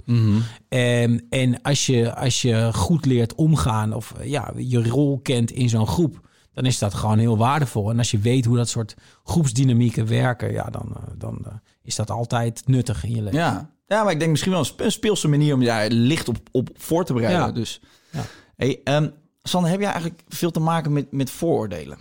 [0.68, 5.68] En, en als, je, als je goed leert omgaan of ja, je rol kent in
[5.68, 7.90] zo'n groep, dan is dat gewoon heel waardevol.
[7.90, 11.94] En als je weet hoe dat soort groepsdynamieken werken, ja, dan, eh, dan eh, is
[11.96, 13.38] dat altijd nuttig in je leven.
[13.38, 13.70] Ja.
[13.86, 16.36] ja, maar ik denk misschien wel een spe- een speelse manier om daar licht op,
[16.50, 17.46] op voor te bereiden.
[17.46, 17.52] Ja.
[17.52, 18.24] Dus, Ja.
[18.56, 19.08] hey, ehm,
[19.42, 21.98] Sander, heb jij eigenlijk veel te maken met, met vooroordelen?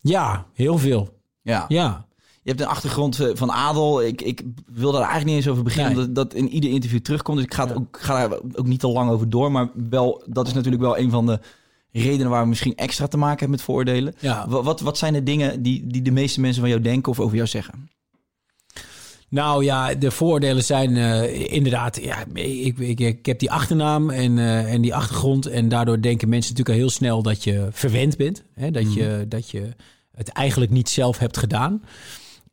[0.00, 1.20] Ja, heel veel.
[1.42, 1.64] Ja.
[1.68, 2.06] Ja.
[2.46, 4.02] Je hebt een achtergrond eh, van adel.
[4.02, 6.06] Ik, ik wil daar eigenlijk niet eens over beginnen, Nee.
[6.06, 7.36] omdat dat in ieder interview terugkomt.
[7.36, 9.52] Dus ik ga, het ook, ga daar ook niet te lang over door.
[9.52, 11.40] Maar wel, dat is natuurlijk wel een van de
[11.92, 14.14] redenen waar we misschien extra te maken hebben met vooroordelen.
[14.18, 14.48] Ja.
[14.48, 17.20] Wa- Wat, wat zijn de dingen die, die de meeste mensen van jou denken of
[17.20, 17.88] over jou zeggen?
[19.28, 22.00] Nou ja, de voordelen zijn eh, inderdaad.
[22.02, 25.46] Ja, ik, ik, ik heb die achternaam en, eh, en die achtergrond.
[25.46, 28.42] En daardoor denken mensen natuurlijk al heel snel dat je verwend bent.
[28.54, 28.70] Hè?
[28.70, 29.68] Dat, je, dat je
[30.14, 31.82] het eigenlijk niet zelf hebt gedaan.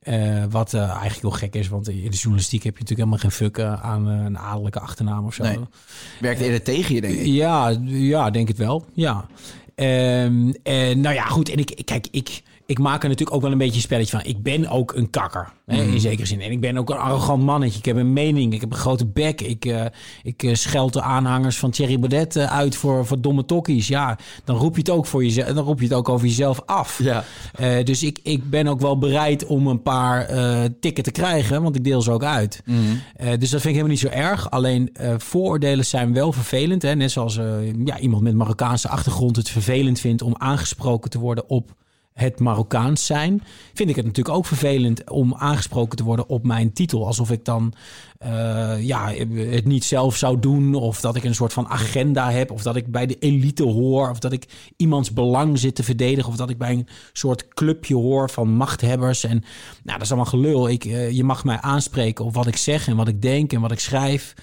[0.04, 3.18] Eh, wat eh, eigenlijk heel gek is, want in de journalistiek heb je natuurlijk helemaal
[3.18, 5.44] geen fuck eh, aan een adellijke achternaam of zo.
[5.44, 5.58] Nee.
[6.20, 7.26] Werkt eerder tegen je, denk ik.
[7.26, 8.86] Ja, ja, denk het wel.
[8.94, 9.26] Ja.
[9.76, 11.50] Ehm, en nou ja, goed.
[11.50, 14.26] En ik, kijk, ik, ik maak er natuurlijk ook wel een beetje een spelletje van.
[14.26, 16.42] Ik ben ook een kakker, hè, in zekere zin.
[16.42, 17.80] En ik ben ook een arrogant mannetje.
[17.80, 19.42] Ik heb een mening, ik heb een grote bek.
[19.42, 19.86] Ik, eh
[20.24, 23.88] ik eh, scheld de aanhangers van Thierry Baudet eh, uit voor, voor domme tokkies.
[23.88, 25.48] Ja, dan roep je het ook voor jezelf.
[25.48, 27.00] Dan roep je het ook over jezelf af.
[27.04, 27.24] Ja.
[27.84, 31.76] Dus ik, ik ben ook wel bereid om een paar eh tikken te krijgen, want
[31.76, 32.64] ik deel ze ook uit.
[33.16, 34.52] Eh, dus dat vind ik helemaal niet zo erg.
[34.52, 36.82] Alleen vooroordelen zijn wel vervelend.
[36.82, 36.96] Hè?
[36.96, 37.40] Net zoals
[37.86, 41.76] ja, iemand met Marokkaanse achtergrond het vervelend vindt om aangesproken te worden op
[42.14, 46.74] het Marokkaans zijn, vind ik het natuurlijk ook vervelend om aangesproken te worden op mijn
[46.74, 47.06] titel.
[47.06, 47.74] Alsof ik dan
[48.18, 52.52] eh, ja, het niet zelf zou doen, of dat ik een soort van agenda heb,
[52.52, 54.46] of dat ik bij de elite hoor, of dat ik
[54.78, 59.24] iemands belang zit te verdedigen, of dat ik bij een soort clubje hoor van machthebbers.
[59.24, 59.44] En
[59.84, 60.70] nou, dat is allemaal gelul.
[60.70, 63.62] Ik, eh, je mag mij aanspreken op wat ik zeg en wat ik denk en
[63.62, 64.34] wat ik schrijf.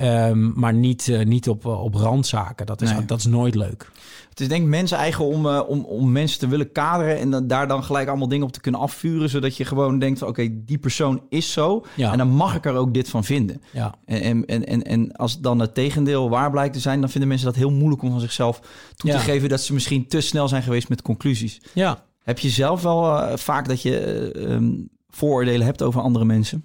[0.00, 2.66] Ehm, maar niet, eh, niet op, eh, op randzaken.
[2.66, 3.04] Dat is, Nee.
[3.04, 3.90] dat is nooit leuk.
[4.30, 7.30] Het is denk ik mensen eigen om, eh, om, om mensen te willen kaderen en
[7.30, 10.48] dan, daar dan gelijk allemaal dingen op te kunnen afvuren, zodat je gewoon denkt oké,
[10.64, 12.12] die persoon is zo Ja.
[12.12, 13.62] en dan mag ik er ook dit van vinden.
[13.72, 13.94] Ja.
[14.04, 17.46] En, en, en, en, als dan het tegendeel waar blijkt te zijn, dan vinden mensen
[17.46, 18.60] dat heel moeilijk om van zichzelf
[18.96, 19.16] toe Ja.
[19.16, 21.60] te geven dat ze misschien te snel zijn geweest met conclusies.
[21.72, 22.02] Ja.
[22.22, 24.70] Heb je zelf wel vaak dat je eh, ehm,
[25.08, 26.64] vooroordelen hebt over andere mensen?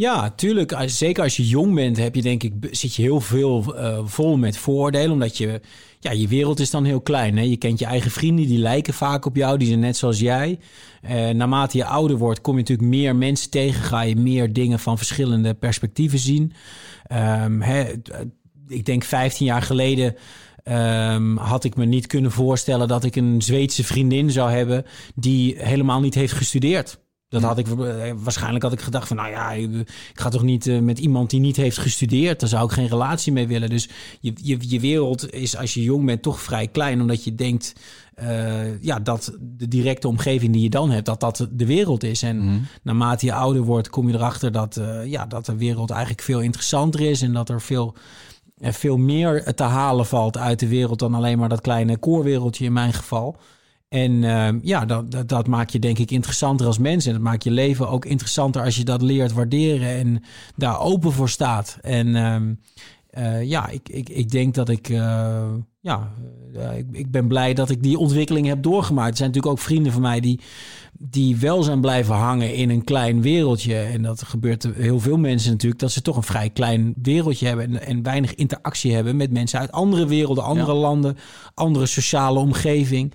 [0.00, 0.74] Ja, tuurlijk.
[0.86, 4.36] Zeker als je jong bent, heb je denk ik zit je heel veel eh, vol
[4.36, 5.60] met vooroordelen, omdat je
[5.98, 7.36] ja, je wereld is dan heel klein.
[7.36, 7.42] Hè?
[7.42, 10.58] Je kent je eigen vrienden, die lijken vaak op jou, die zijn net zoals jij.
[11.02, 14.78] Eh, naarmate je ouder wordt, kom je natuurlijk meer mensen tegen, ga je meer dingen
[14.78, 16.52] van verschillende perspectieven zien.
[17.06, 18.10] Ehm, hè, t-
[18.68, 20.14] ik denk 15 jaar geleden
[20.62, 24.84] ehm, had ik me niet kunnen voorstellen dat ik een Zweedse vriendin zou hebben
[25.14, 27.00] die helemaal niet heeft gestudeerd.
[27.30, 30.66] Dat had ik eh, waarschijnlijk had ik gedacht van nou ja, ik ga toch niet
[30.66, 32.40] eh, met iemand die niet heeft gestudeerd.
[32.40, 33.68] Daar zou ik geen relatie mee willen.
[33.68, 33.88] Dus
[34.20, 37.74] je, je, je wereld is als je jong bent toch vrij klein, omdat je denkt
[38.14, 42.22] eh, ja, dat de directe omgeving die je dan hebt, dat dat de wereld is.
[42.22, 46.40] En naarmate je ouder wordt, kom je erachter dat, ja, dat de wereld eigenlijk veel
[46.40, 47.94] interessanter is en dat er veel
[48.58, 52.64] er veel meer te halen valt uit de wereld dan alleen maar dat kleine koorwereldje
[52.64, 53.36] in mijn geval.
[53.90, 57.06] En ehm, ja, dat, dat, dat maakt je denk ik interessanter als mens.
[57.06, 60.22] En dat maakt je leven ook interessanter als je dat leert waarderen en
[60.56, 61.78] daar open voor staat.
[61.80, 62.52] En ehm,
[63.10, 65.48] eh, ja, ik, ik, ik denk dat ik, eh,
[65.80, 66.12] ja,
[66.54, 69.10] eh, ik, ik ben blij dat ik die ontwikkeling heb doorgemaakt.
[69.10, 70.40] Er zijn natuurlijk ook vrienden van mij die,
[70.92, 73.74] die wel zijn blijven hangen in een klein wereldje.
[73.74, 77.64] En dat gebeurt heel veel mensen natuurlijk, dat ze toch een vrij klein wereldje hebben
[77.64, 81.16] en, en weinig interactie hebben met mensen uit andere werelden, andere landen,
[81.54, 83.14] andere sociale omgeving.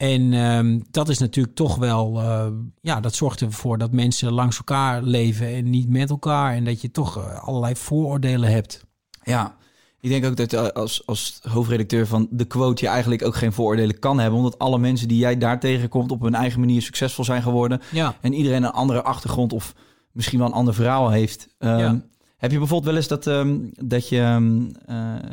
[0.00, 2.46] En ehm, dat is natuurlijk toch wel, eh,
[2.80, 6.54] ja, dat zorgt ervoor dat mensen langs elkaar leven en niet met elkaar.
[6.54, 8.84] En dat je toch eh, allerlei vooroordelen hebt.
[9.22, 9.56] Ja,
[10.00, 13.52] ik denk ook dat eh, als, als hoofdredacteur van De Quote je eigenlijk ook geen
[13.52, 14.38] vooroordelen kan hebben.
[14.38, 17.80] Omdat alle mensen die jij daar tegenkomt op hun eigen manier succesvol zijn geworden.
[17.90, 18.14] Ja.
[18.20, 19.74] En iedereen een andere achtergrond of
[20.12, 21.48] misschien wel een ander verhaal heeft.
[21.58, 22.00] Ehm, Ja.
[22.36, 24.70] Heb je bijvoorbeeld wel eens dat, ehm, dat je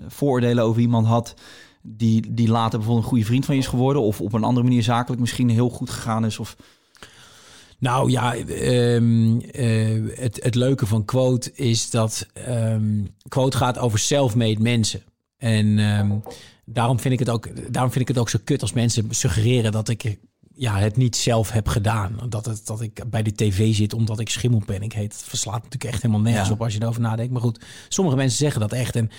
[0.08, 1.34] vooroordelen over iemand had...
[1.90, 4.02] Die, die later bijvoorbeeld een goede vriend van je is geworden...
[4.02, 6.40] of op een andere manier zakelijk misschien heel goed gegaan is?
[6.40, 6.56] Of...
[7.80, 14.00] Nou ja, ehm, eh, het, het leuke van Quote is dat ehm, Quote gaat over
[14.00, 15.02] self-made mensen.
[15.38, 16.12] En ehm,
[16.66, 19.72] daarom, vind ik het ook, daarom vind ik het ook zo kut als mensen suggereren
[19.72, 20.18] dat ik
[20.58, 22.20] ja, het niet zelf heb gedaan.
[22.30, 25.14] Dat, het, dat ik bij de tv zit omdat ik schimmelpenning heet.
[25.14, 26.54] Het verslaat natuurlijk echt helemaal nergens Ja.
[26.54, 27.32] op als je erover nadenkt.
[27.32, 28.96] Maar goed, sommige mensen zeggen dat echt.
[28.96, 29.10] En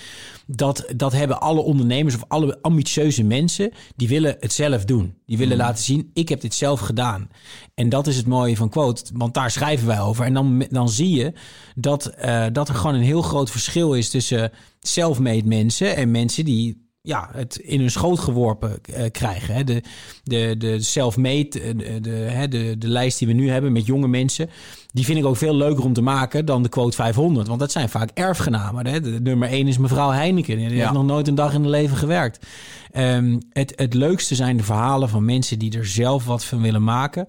[0.45, 3.71] dat, dat hebben alle ondernemers of alle ambitieuze mensen...
[3.95, 5.13] die willen het zelf doen.
[5.25, 7.29] Die willen laten zien, ik heb dit zelf gedaan.
[7.75, 10.25] En dat is het mooie van Quote, want daar schrijven wij over.
[10.25, 11.33] En dan, dan zie je
[11.75, 14.09] dat, eh, dat er gewoon een heel groot verschil is...
[14.09, 19.55] tussen self-made mensen en mensen die ja, het in hun schoot geworpen eh, krijgen.
[19.55, 19.63] Hè.
[19.63, 19.83] De,
[20.23, 24.07] de, de self-made, eh, de, de, de, de lijst die we nu hebben met jonge
[24.07, 24.49] mensen...
[24.93, 27.47] die vind ik ook veel leuker om te maken dan de quote 500.
[27.47, 28.87] Want dat zijn vaak erfgenamen.
[28.87, 29.01] Hè.
[29.01, 30.57] De, nummer 1 is mevrouw Heineken.
[30.57, 30.75] Die Ja.
[30.75, 32.45] heeft nog nooit een dag in haar leven gewerkt.
[32.91, 36.83] Ehm, het, het leukste zijn de verhalen van mensen die er zelf wat van willen
[36.83, 37.27] maken.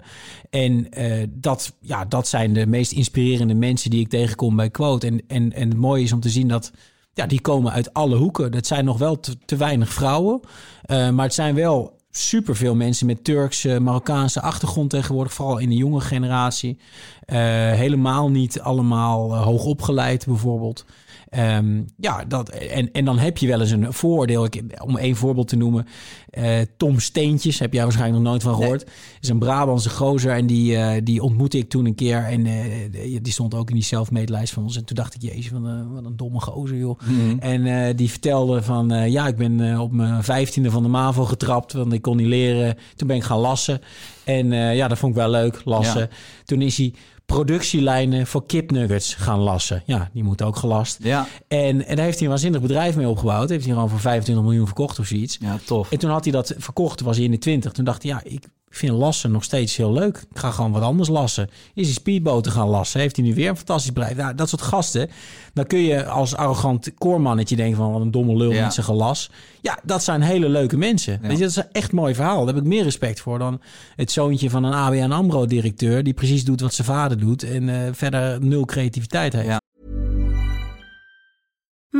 [0.49, 5.07] En eh, dat, ja, dat zijn de meest inspirerende mensen die ik tegenkom bij Quote.
[5.07, 6.71] En, en, en het mooie is om te zien dat
[7.13, 8.51] ja, die komen uit alle hoeken.
[8.51, 10.39] Dat zijn nog wel te, te weinig vrouwen.
[10.81, 15.33] eh, maar het zijn wel superveel mensen met Turkse, Marokkaanse achtergrond tegenwoordig.
[15.33, 16.77] Vooral in de jonge generatie.
[17.25, 17.37] Eh,
[17.71, 20.85] helemaal niet allemaal eh, hoog opgeleid bijvoorbeeld.
[21.31, 24.45] Ehm, ja, dat, en, en dan heb je wel eens een vooroordeel.
[24.45, 25.87] Ik, om één voorbeeld te noemen.
[26.29, 28.89] eh, Tom Steentjes, heb jij waarschijnlijk nog nooit van gehoord.
[29.21, 32.23] is een Brabantse gozer en die, eh, die ontmoette ik toen een keer.
[32.23, 34.77] En eh, die stond ook in die self-made lijst van ons.
[34.77, 36.99] En toen dacht ik, jezus, wat een, wat een domme gozer, joh.
[37.39, 41.73] En eh, die vertelde van, ja, ik ben op mijn vijftiende van de MAVO getrapt.
[41.73, 42.77] Want ik kon niet leren.
[42.95, 43.81] Toen ben ik gaan lassen.
[44.23, 46.01] En ja, dat vond ik wel leuk, lassen.
[46.01, 46.09] Ja.
[46.45, 46.93] Toen is hij
[47.31, 49.83] productielijnen voor kipnuggets gaan lassen.
[49.85, 50.97] Ja, die moeten ook gelast.
[51.01, 53.49] Ja, En, en daar heeft hij een waanzinnig bedrijf mee opgebouwd.
[53.49, 55.37] Heeft hij gewoon voor 25 miljoen verkocht of zoiets.
[55.41, 55.91] ja tof.
[55.91, 57.71] En toen had hij dat verkocht, was hij in de 20.
[57.71, 60.17] Toen dacht hij, ja, ik vind lassen nog steeds heel leuk.
[60.17, 61.49] Ik ga gewoon wat anders lassen.
[61.73, 62.99] Is hij speedboten gaan lassen?
[62.99, 64.17] Heeft hij nu weer een fantastisch bedrijf?
[64.17, 65.09] Nou, dat soort gasten.
[65.53, 67.91] Dan kun je als arrogant koormannetje denken van...
[67.91, 68.63] wat een domme lul Ja.
[68.63, 69.29] met zijn gelas.
[69.61, 71.19] Ja, dat zijn hele leuke mensen.
[71.21, 72.45] Weet je, dat is een echt mooi verhaal.
[72.45, 73.61] Daar heb ik meer respect voor dan
[73.95, 76.03] het zoontje van een ABN AMRO-directeur...
[76.03, 77.43] die precies doet wat zijn vader doet...
[77.43, 79.45] en eh, verder nul creativiteit heeft.
[79.47, 79.60] Ja.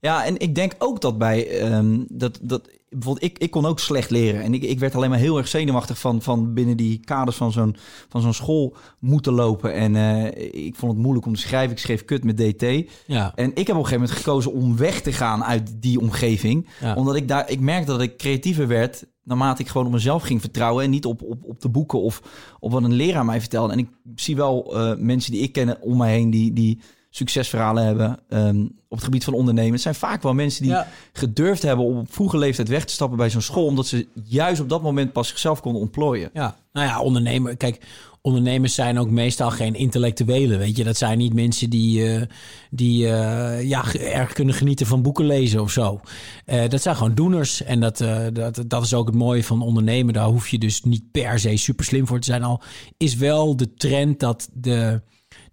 [0.00, 3.78] Ja, en ik denk ook dat bij ehm, dat, dat bijvoorbeeld ik, ik kon ook
[3.80, 7.00] slecht leren en ik, ik werd alleen maar heel erg zenuwachtig van, van binnen die
[7.04, 7.76] kaders van zo'n
[8.08, 11.70] van zo'n school moeten lopen en eh, ik vond het moeilijk om te schrijven.
[11.70, 13.32] Ik schreef kut met DT Ja.
[13.34, 16.68] en ik heb op een gegeven moment gekozen om weg te gaan uit die omgeving,
[16.80, 16.94] Ja.
[16.94, 20.40] omdat ik daar ik merkte dat ik creatiever werd naarmate ik gewoon op mezelf ging
[20.40, 22.22] vertrouwen en niet op, op, op de boeken of
[22.60, 23.72] op wat een leraar mij vertelde.
[23.72, 26.80] En ik zie wel eh, mensen die ik ken om mij heen die, die
[27.18, 29.72] succesverhalen hebben ehm, op het gebied van ondernemen.
[29.72, 30.88] Het zijn vaak wel mensen die Ja.
[31.12, 34.60] gedurfd hebben om op vroege leeftijd weg te stappen bij zo'n school, omdat ze juist
[34.60, 36.30] op dat moment pas zichzelf konden ontplooien.
[36.32, 37.56] Ja, nou ja, ondernemer.
[37.56, 37.80] Kijk,
[38.22, 40.58] ondernemers zijn ook meestal geen intellectuelen.
[40.58, 42.22] Weet je, dat zijn niet mensen die, eh,
[42.70, 46.00] die eh, ja, erg kunnen genieten van boeken lezen of zo.
[46.44, 47.62] Eh, dat zijn gewoon doeners.
[47.62, 50.14] En dat, dat, dat is ook het mooie van ondernemen.
[50.14, 52.42] Daar hoef je dus niet per se super slim voor te zijn.
[52.42, 52.62] Al
[52.96, 55.00] is wel de trend dat de.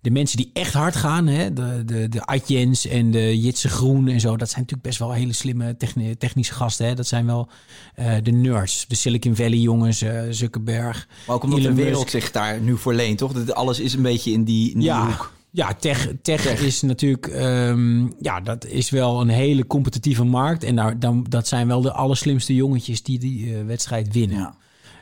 [0.05, 4.07] De mensen die echt hard gaan, hè, de, de, de Atjens en de Jitse Groen
[4.07, 6.85] en zo, dat zijn natuurlijk best wel hele slimme techni- technische gasten.
[6.87, 6.93] Hè.
[6.95, 7.47] Dat zijn wel
[7.95, 11.07] eh, de nerds, de Silicon Valley jongens, eh Zuckerberg.
[11.27, 12.09] Maar ook omdat Elon de wereld Musk.
[12.21, 13.33] zich daar nu voor leent, toch?
[13.33, 15.33] Dat alles is een beetje in die, in die Ja, hoek.
[15.51, 20.63] ja tech, tech, is natuurlijk, ehm, ja, dat is wel een hele competitieve markt.
[20.63, 24.37] En daar, dan, dat zijn wel de allerslimste jongetjes die die eh, wedstrijd winnen.
[24.37, 24.55] Ja.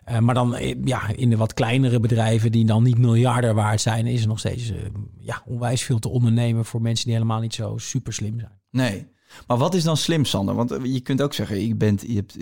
[0.06, 3.82] Eh, maar dan eh, ja, in de wat kleinere bedrijven die dan niet miljarden waard
[3.82, 4.78] zijn, is er nog steeds eh,
[5.20, 8.52] ja, onwijs veel te ondernemen voor mensen die helemaal niet zo super slim zijn.
[8.72, 9.08] Nee.
[9.48, 10.56] Maar wat is dan slim, Sander?
[10.56, 12.38] Want je kunt ook zeggen, je, bent, je hebt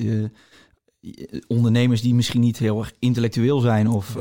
[1.48, 4.18] ondernemers die misschien niet heel erg intellectueel zijn of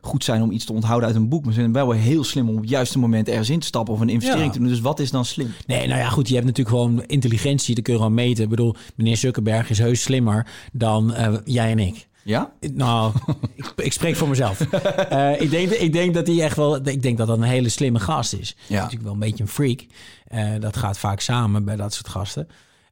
[0.00, 2.24] goed zijn om iets te onthouden uit een boek, maar ze zijn wel weer heel
[2.24, 4.52] slim om op het juiste moment ergens in te stappen of een investering Ja.
[4.52, 4.68] te doen.
[4.68, 5.50] Dus wat is dan slim?
[5.66, 6.28] Nee, nou ja, goed.
[6.28, 7.74] Je hebt natuurlijk gewoon intelligentie.
[7.74, 8.44] Dat kun je gewoon meten.
[8.44, 12.08] Ik bedoel, meneer Zuckerberg is heus slimmer dan jij en ik.
[12.24, 12.52] Ja?
[12.74, 13.12] Nou,
[13.54, 14.60] ik, ik spreek voor mezelf.
[15.08, 16.86] Eh, ik, denk, ik denk dat hij echt wel.
[16.88, 18.56] Ik denk dat dat een hele slimme gast is.
[18.66, 18.74] Ja.
[18.74, 19.86] Natuurlijk wel een beetje een freak.
[20.26, 22.48] Eh, dat gaat vaak samen bij dat soort gasten.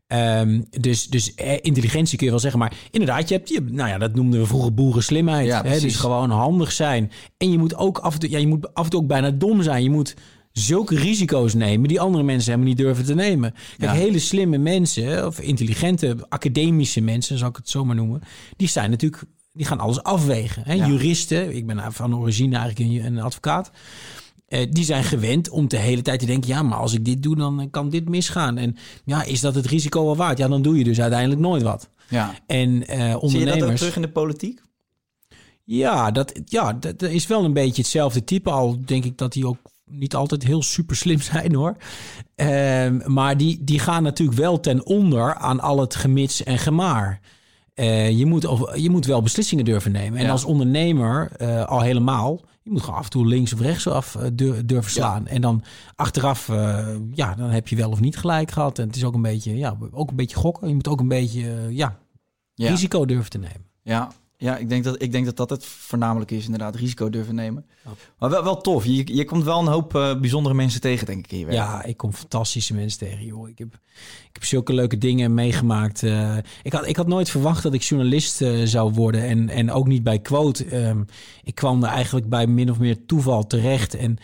[0.06, 2.60] Ehm, dus, dus eh, intelligentie kun je wel zeggen.
[2.60, 5.46] Maar inderdaad, je hebt, je, nou ja, dat noemden we vroeger boerenslimheid.
[5.46, 5.80] Ja, hè?
[5.80, 7.12] Dus gewoon handig zijn.
[7.36, 9.30] En je moet ook af en toe, ja, je moet af en toe ook bijna
[9.30, 9.82] dom zijn.
[9.82, 10.14] Je moet
[10.52, 13.52] zulke risico's nemen die andere mensen helemaal niet durven te nemen.
[13.78, 13.96] Kijk, Ja.
[13.98, 18.20] hele slimme mensen, of intelligente, academische mensen, zou ik het zo maar noemen,
[18.56, 20.62] die zijn natuurlijk, die gaan alles afwegen.
[20.66, 20.72] Hè?
[20.72, 20.86] Ja.
[20.86, 23.70] Juristen, ik ben van origine eigenlijk een, advocaat.
[24.48, 27.22] eh, die zijn gewend om de hele tijd te denken: ja, maar als ik dit
[27.22, 28.58] doe, dan kan dit misgaan.
[28.58, 30.38] En ja, is dat het risico wel waard?
[30.38, 31.90] Ja, dan doe je dus uiteindelijk nooit wat.
[32.08, 32.34] Ja.
[32.46, 33.58] En eh Zie je ondernemers.
[33.60, 34.60] dat ook terug in de politiek?
[35.64, 38.50] Ja, dat, ja, dat, dat is wel een beetje hetzelfde type.
[38.50, 39.56] Al denk ik dat die ook
[39.90, 41.76] niet altijd heel super slim zijn hoor.
[42.34, 47.20] Ehm, maar die, die gaan natuurlijk wel ten onder aan al het gemits en gemaar.
[47.74, 50.18] Eh, je, moet, of- je moet wel beslissingen durven nemen.
[50.18, 50.30] En Ja.
[50.30, 52.40] als ondernemer eh, al helemaal.
[52.62, 55.26] Je moet gewoon af en toe links of rechts af eh, dur- durven slaan.
[55.26, 55.62] En dan
[55.94, 56.46] achteraf,
[57.14, 58.78] ja, dan heb je wel of niet gelijk gehad.
[58.78, 60.68] En het is ook een beetje, ja, ook een beetje gokken.
[60.68, 61.98] Je moet ook een beetje, ja,
[62.54, 62.68] Ja.
[62.70, 63.64] risico durven te nemen.
[63.82, 67.34] Ja, ja ik, denk dat, ik denk dat dat het voornamelijk is, inderdaad, risico durven
[67.34, 67.66] nemen.
[68.18, 68.84] Maar wel, wel tof.
[68.84, 71.56] Je, je komt wel een hoop eh, bijzondere mensen tegen, denk ik, werk.
[71.56, 73.48] Ja, ik kom fantastische mensen tegen, joh.
[73.48, 73.74] Ik heb,
[74.28, 76.02] ik heb zulke leuke dingen meegemaakt.
[76.02, 79.22] Eh, ik, had, ik had nooit verwacht dat ik journalist eh, zou worden.
[79.22, 80.64] En, en ook niet bij Quote.
[80.64, 81.02] Ehm,
[81.44, 83.94] ik kwam er eigenlijk bij min of meer toeval terecht.
[83.94, 84.18] En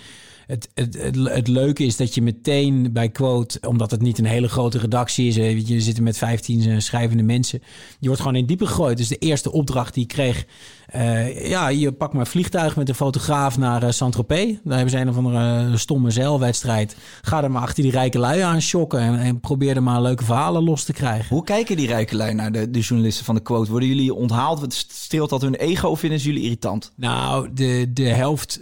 [0.46, 4.24] het, het, het, het leuke is dat je meteen bij Quote, omdat het niet een
[4.24, 5.35] hele grote redactie is,
[5.68, 7.62] je zit er met 15 eh, schrijvende mensen,
[7.98, 8.96] je wordt gewoon in diepe gegooid.
[8.96, 10.46] Dus de eerste opdracht die ik kreeg,
[10.87, 14.54] eh, ja, je pakt maar vliegtuig met een fotograaf naar uh, Saint-Tropez.
[14.64, 16.96] Daar hebben ze een of andere stomme zeilwedstrijd.
[17.22, 20.24] Ga er maar achter die rijke lui aan shocken en, en probeer er maar leuke
[20.24, 21.28] verhalen los te krijgen.
[21.28, 23.70] Hoe kijken die rijke lui naar de, de journalisten van de quote?
[23.70, 24.74] Worden jullie onthaald?
[24.74, 26.92] Streelt dat hun ego of vinden ze jullie irritant?
[26.96, 28.61] Nou, de, de helft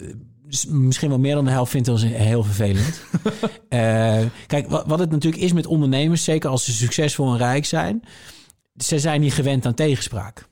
[0.68, 3.02] misschien wel meer dan de helft vindt ons heel vervelend.
[3.68, 7.64] uh, kijk, wat, wat het natuurlijk is met ondernemers, zeker als ze succesvol en rijk
[7.64, 8.02] zijn,
[8.76, 10.48] ze zijn niet gewend aan tegenspraak.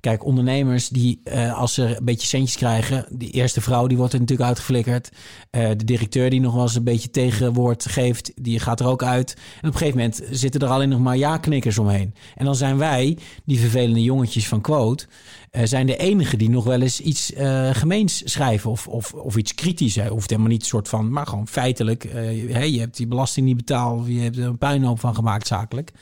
[0.00, 4.12] Kijk, ondernemers die uh, als ze een beetje centjes krijgen, die eerste vrouw die wordt
[4.12, 5.10] er natuurlijk uitgeflikkerd.
[5.50, 9.02] Uh, de directeur die nog wel eens een beetje tegenwoord geeft, die gaat er ook
[9.02, 9.34] uit.
[9.34, 12.14] En op een gegeven moment zitten er alleen nog maar ja-knikkers omheen.
[12.34, 15.06] En dan zijn wij, die vervelende jongetjes van Quote,
[15.52, 17.32] uh, zijn de enige die nog wel eens iets
[17.72, 19.94] gemeens schrijven of, of, of iets kritisch.
[19.94, 20.08] Hè.
[20.08, 22.02] Hoeft helemaal niet soort van, maar gewoon feitelijk.
[22.12, 25.92] hey, je hebt die belasting niet betaald, je hebt er een puinhoop van gemaakt zakelijk.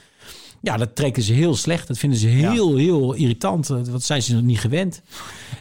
[0.62, 1.88] Ja, dat trekken ze heel slecht.
[1.88, 3.66] Dat vinden ze heel, heel irritant.
[3.68, 5.03] Wat zijn ze nog niet gewend.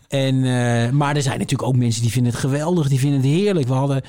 [0.07, 2.89] En, uh, maar er zijn natuurlijk ook mensen die vinden het geweldig.
[2.89, 3.67] Die vinden het heerlijk.
[3.67, 4.01] We hadden,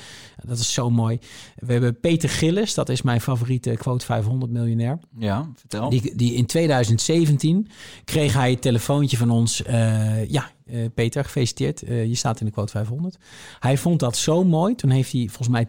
[0.45, 1.19] dat is zo mooi.
[1.55, 2.73] We hebben Peter Gillis.
[2.73, 4.99] Dat is mijn favoriete quote 500 miljonair.
[5.17, 5.89] Ja, vertel.
[5.89, 7.67] Die, die in 2017
[8.05, 9.61] kreeg hij het telefoontje van ons.
[9.61, 11.79] Uh, ja, uh, Peter, gefeliciteerd.
[11.79, 13.17] je staat in de quote 500.
[13.59, 14.75] Hij vond dat zo mooi.
[14.75, 15.67] Toen heeft hij volgens mij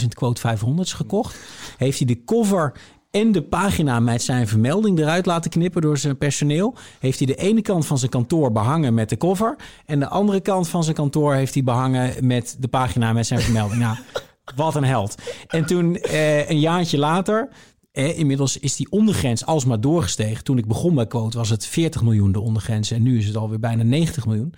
[0.00, 1.36] 10.000 quote 500's gekocht.
[1.76, 2.72] Heeft hij de cover
[3.12, 6.74] en de pagina met zijn vermelding eruit laten knippen door zijn personeel.
[6.98, 9.56] Heeft hij de ene kant van zijn kantoor behangen met de cover.
[9.86, 13.40] En de andere kant van zijn kantoor heeft hij behangen met de pagina met zijn
[13.40, 13.80] vermelding.
[13.80, 13.96] nou,
[14.56, 15.14] wat een held.
[15.48, 17.48] En toen eh, een jaartje later.
[17.92, 20.44] Eh, inmiddels is die ondergrens alsmaar doorgestegen.
[20.44, 22.90] Toen ik begon bij Quote was het 40 miljoen de ondergrens.
[22.90, 24.54] En nu is het alweer bijna 90 miljoen.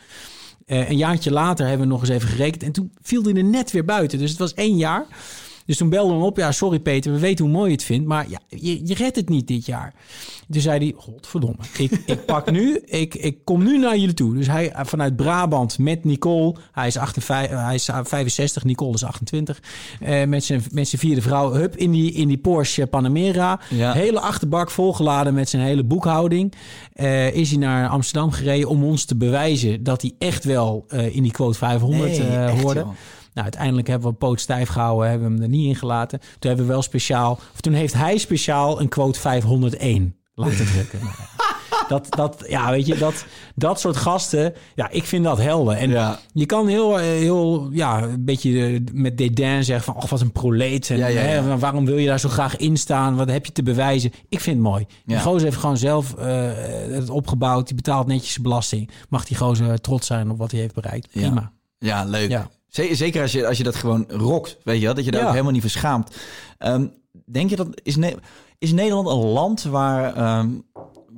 [0.66, 2.62] Uh, een jaartje later hebben we nog eens even gerekend.
[2.62, 4.18] En toen viel hij er net weer buiten.
[4.18, 5.06] Dus het was één jaar.
[5.66, 6.36] Dus toen belde hem op.
[6.36, 8.06] Ja, sorry Peter, we weten hoe mooi je het vindt.
[8.06, 9.94] Maar ja, je, je redt het niet dit jaar.
[10.50, 11.56] Toen zei hij, godverdomme.
[11.76, 14.34] Ik, ik pak nu, ik, ik kom nu naar jullie toe.
[14.34, 16.54] Dus hij vanuit Brabant met Nicole.
[16.72, 19.62] Hij is, 58, hij is 65, Nicole is 28.
[20.00, 21.52] Uh, met, zijn, met zijn vierde vrouw.
[21.52, 23.60] Hup, in die, in die Porsche Panamera.
[23.70, 23.92] Ja.
[23.92, 26.54] Hele achterbak volgeladen met zijn hele boekhouding.
[26.94, 29.82] Uh, is hij naar Amsterdam gereden om ons te bewijzen...
[29.82, 32.80] dat hij echt wel uh, in die quote 500 nee, hoorde.
[32.80, 32.88] Joh.
[33.34, 36.18] Nou, uiteindelijk hebben we poot stijf gehouden, hebben we hem er niet in gelaten.
[36.18, 41.00] Toen hebben we wel speciaal, of toen heeft hij speciaal een quote 501 laten drukken.
[41.88, 45.76] dat, dat, ja, weet je, dat, dat soort gasten, ja, ik vind dat helder.
[45.76, 46.18] En ja.
[46.32, 50.90] je kan heel, heel, ja, een beetje met dédain zeggen van, oh, wat een proleet.
[50.90, 53.16] En, ja, ja, hè, waarom wil je daar zo graag in staan?
[53.16, 54.12] Wat heb je te bewijzen?
[54.28, 54.86] Ik vind het mooi.
[55.04, 56.24] Die gozer heeft gewoon zelf uh,
[56.90, 57.66] het opgebouwd.
[57.66, 58.90] Die betaalt netjes belasting.
[59.08, 61.10] Mag die gozer trots zijn op wat hij heeft bereikt.
[61.10, 61.52] Prima.
[61.78, 62.30] Ja, leuk.
[62.74, 65.26] Zeker als je, als je dat gewoon rokt, weet je wel, dat je daar ja.
[65.26, 66.16] ook helemaal niet verschaamt.
[66.58, 66.92] Um,
[67.26, 68.16] denk je dat, is, ne
[68.58, 70.64] is Nederland een land waar, um,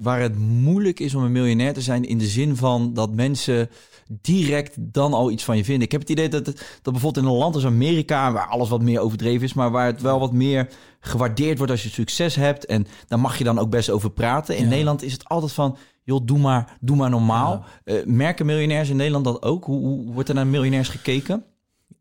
[0.00, 3.70] waar het moeilijk is om een miljonair te zijn in de zin van dat mensen
[4.08, 5.84] direct dan al iets van je vinden?
[5.84, 8.82] Ik heb het idee dat, dat bijvoorbeeld in een land als Amerika, waar alles wat
[8.82, 10.68] meer overdreven is, maar waar het wel wat meer
[11.00, 14.56] gewaardeerd wordt als je succes hebt en daar mag je dan ook best over praten.
[14.56, 14.68] In ja.
[14.68, 17.64] Nederland is het altijd van, joh, doe maar, doe maar normaal.
[17.84, 17.94] Ja.
[17.94, 19.64] Uh, merken miljonairs in Nederland dat ook?
[19.64, 21.44] Hoe, hoe wordt er naar miljonairs gekeken?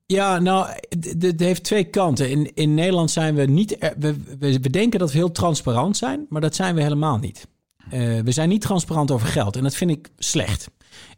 [0.05, 0.67] Ja, nou,
[1.19, 2.29] het heeft twee kanten.
[2.29, 3.77] In, in Nederland zijn we niet.
[3.97, 7.47] We, we, we, denken dat we heel transparant zijn, maar dat zijn we helemaal niet.
[7.85, 10.69] Uh, we zijn niet transparant over geld en dat vind ik slecht.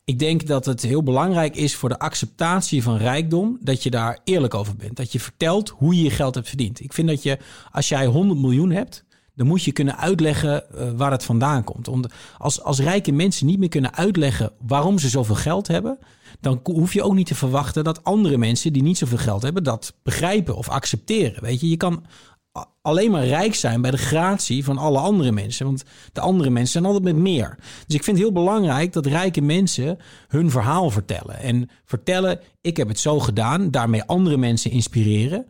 [0.05, 4.19] Ik denk dat het heel belangrijk is voor de acceptatie van rijkdom dat je daar
[4.23, 4.95] eerlijk over bent.
[4.95, 6.79] Dat je vertelt hoe je je geld hebt verdiend.
[6.79, 7.37] Ik vind dat je,
[7.71, 9.05] als jij 100 miljoen hebt,
[9.37, 11.87] dan moet je kunnen uitleggen uh, waar het vandaan komt.
[11.87, 12.03] Om
[12.37, 15.99] als, als rijke mensen niet meer kunnen uitleggen waarom ze zoveel geld hebben,
[16.39, 19.63] dan hoef je ook niet te verwachten dat andere mensen die niet zoveel geld hebben,
[19.63, 21.43] dat begrijpen of accepteren.
[21.43, 22.05] Weet je, je kan
[22.81, 25.65] alleen maar rijk zijn bij de gratie van alle andere mensen.
[25.65, 27.55] Want de andere mensen zijn altijd met meer.
[27.87, 29.97] Dus ik vind het heel belangrijk dat rijke mensen
[30.27, 31.39] hun verhaal vertellen.
[31.39, 35.45] En vertellen, ik heb het zo gedaan, daarmee andere mensen inspireren.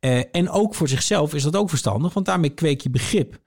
[0.00, 3.40] Uh, en ook voor zichzelf is dat ook verstandig, want daarmee kweek je begrip.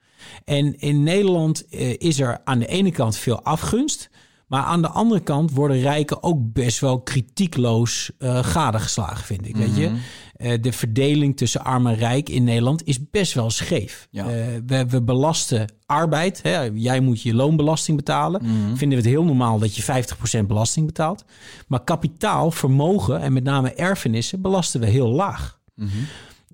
[0.44, 4.10] En in Nederland uh, is er aan de ene kant veel afgunst.
[4.50, 9.54] Maar aan de andere kant worden rijken ook best wel kritiekloos uh, gadegeslagen, vind ik.
[9.54, 9.74] Mm -hmm.
[9.74, 9.90] Weet je?
[10.36, 14.08] Uh, de verdeling tussen arm en rijk in Nederland is best wel scheef.
[14.10, 14.24] Ja.
[14.24, 16.42] Uh, we, we, belasten arbeid.
[16.42, 16.62] Hè?
[16.74, 18.40] Jij moet je loonbelasting betalen.
[18.44, 18.76] Mm -hmm.
[18.76, 20.04] Vinden we het heel normaal dat je
[20.42, 21.24] 50% belasting betaalt.
[21.66, 25.60] Maar kapitaal, vermogen en met name erfenissen belasten we heel laag.
[25.74, 26.06] Mm -hmm.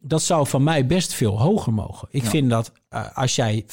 [0.07, 2.09] Dat zou van mij best veel hoger mogen.
[2.11, 3.65] Ik vind dat eh, als jij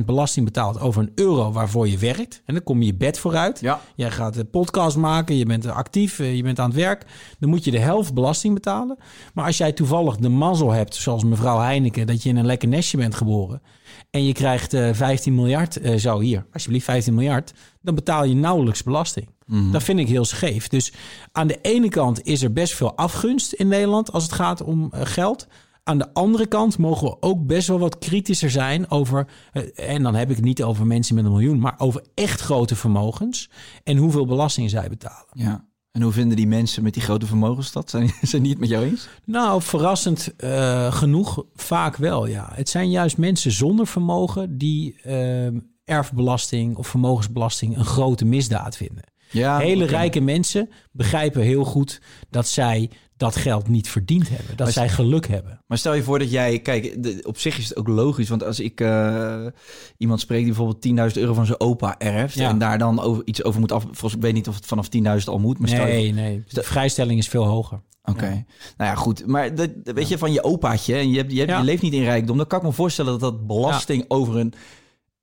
[0.00, 3.18] 50% belasting betaalt over een euro waarvoor je werkt, en dan kom je je bed
[3.18, 3.60] vooruit.
[3.60, 3.80] Ja.
[3.96, 7.06] Jij gaat een podcast maken, je bent actief, eh, je bent aan het werk.
[7.38, 8.98] Dan moet je de helft belasting betalen.
[9.34, 12.68] Maar als jij toevallig de mazzel hebt, zoals mevrouw Heineken, dat je in een lekker
[12.68, 13.62] nestje bent geboren.
[14.10, 17.52] En je krijgt eh 15 miljard, eh, zo hier, alsjeblieft 15 miljard.
[17.80, 19.28] Dan betaal je nauwelijks belasting.
[19.70, 20.68] Dat vind ik heel scheef.
[20.68, 20.92] Dus
[21.32, 24.88] aan de ene kant is er best veel afgunst in Nederland als het gaat om
[24.92, 25.46] eh, geld.
[25.84, 30.02] Aan de andere kant mogen we ook best wel wat kritischer zijn over, eh, en
[30.02, 33.50] dan heb ik het niet over mensen met een miljoen, maar over echt grote vermogens
[33.84, 35.26] en hoeveel belasting zij betalen.
[35.32, 35.70] Ja.
[35.92, 37.90] En hoe vinden die mensen met die grote vermogens dat?
[37.90, 38.10] Zijn,
[38.42, 39.08] die het met jou eens?
[39.24, 42.50] Nou, verrassend eh, genoeg vaak wel, ja.
[42.54, 45.46] Het zijn juist mensen zonder vermogen die eh,
[45.84, 49.11] erfbelasting of vermogensbelasting een grote misdaad vinden.
[49.32, 54.46] Ja, Hele rijke mensen begrijpen heel goed dat zij dat geld niet verdiend hebben.
[54.48, 55.60] Dat Maar- zij geluk hebben.
[55.66, 58.28] Maar stel je voor dat jij, kijk, de- op zich is het ook logisch.
[58.28, 59.46] Want als ik eh,
[59.96, 62.34] iemand spreek die bijvoorbeeld 10.000 euro van zijn opa erft.
[62.34, 62.48] Ja.
[62.48, 63.82] En daar dan over, iets over moet af.
[63.82, 65.58] Volgens ik weet niet of het vanaf 10.000 al moet.
[65.58, 66.44] Maar stel je- Nee, nee.
[66.48, 67.80] De vrijstelling is veel hoger.
[68.04, 68.26] Oké.
[68.76, 69.26] Nou ja, goed.
[69.26, 71.92] Maar dat, weet je, van je opaatje en je, hebt, je, hebt, je leeft niet
[71.92, 72.36] in rijkdom.
[72.36, 74.52] Dan kan ik me voorstellen dat dat belasting over een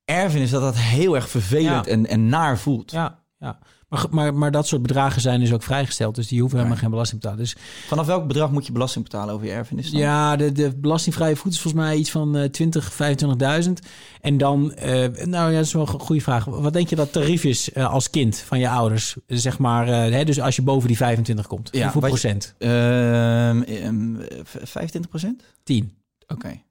[0.05, 2.91] erfenis, dat dat heel erg vervelend en, en naar voelt.
[2.91, 3.60] Ja, ja.
[3.90, 6.16] Maar, maar, maar dat soort bedragen zijn dus ook vrijgesteld.
[6.16, 7.54] Dus die hoeven helemaal geen belasting te betalen.
[7.54, 9.92] Dus Vanaf welk bedrag moet je belasting betalen over je erfenis?
[9.92, 10.00] dan?
[10.02, 12.92] Ja, de, de belastingvrije voet is volgens mij iets van eh 20,
[13.66, 13.72] 25.000.
[14.22, 14.92] En dan, eh,
[15.26, 16.46] nou ja, dat is wel een goede vraag.
[16.46, 19.16] Wat denk je dat tarief is eh, als kind van je ouders?
[19.28, 21.70] Zeg maar, eh, hè, dus als je boven die 25 komt.
[21.72, 22.56] Ja, Hoeveel je- procent?
[22.58, 25.44] Ehm, ehm, v- 25 procent?
[25.64, 25.94] 10.
[26.28, 26.62] Oké.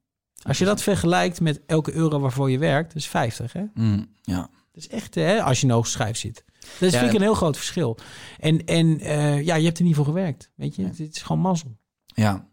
[0.43, 3.53] Als je dat vergelijkt met elke euro waarvoor je werkt, dat is 50.
[3.53, 3.63] Hè?
[3.75, 4.37] Mm, ja.
[4.73, 6.45] Dat is echt, hè, als je een hoogste schijf zit.
[6.61, 6.99] Dat is Ja.
[6.99, 7.99] vind ik een heel groot verschil.
[8.39, 10.51] En, en eh, ja, je hebt er niet voor gewerkt.
[10.55, 11.77] Weet je, het, het is gewoon mazzel.
[12.05, 12.47] Ja.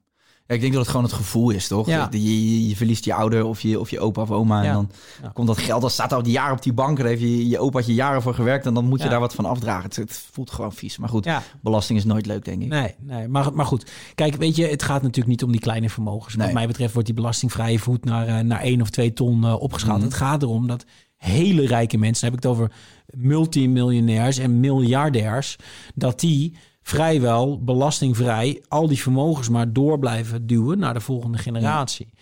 [0.47, 0.55] ja.
[0.55, 1.87] Ik denk dat het gewoon het gevoel is, toch?
[1.87, 2.07] Ja.
[2.11, 4.63] Je, je, je verliest je ouder of je, of je opa of oma.
[4.63, 4.89] En dan
[5.33, 6.97] komt dat geld, dat staat al die jaren op die bank.
[6.97, 8.65] Daar heeft je, je opa had je jaren voor gewerkt.
[8.65, 9.83] En dan moet je daar wat van afdragen.
[9.83, 10.97] Het, het voelt gewoon vies.
[10.97, 11.29] Maar goed,
[11.61, 12.67] belasting is nooit leuk, denk ik.
[12.67, 13.91] Nee, nee maar, maar goed.
[14.15, 16.35] Kijk, weet je, het gaat natuurlijk niet om die kleine vermogens.
[16.35, 16.45] Nee.
[16.45, 19.61] Wat mij betreft wordt die belastingvrije voet naar, eh, naar 1 of 2 ton eh,
[19.61, 19.97] opgeschaald.
[19.97, 20.07] Mhm.
[20.07, 20.85] Het gaat erom dat
[21.17, 22.71] hele rijke mensen, dan heb ik het over
[23.05, 25.55] multimiljonairs en miljardairs,
[25.95, 32.13] dat die vrijwel belastingvrij al die vermogens maar door blijven duwen naar de volgende generatie.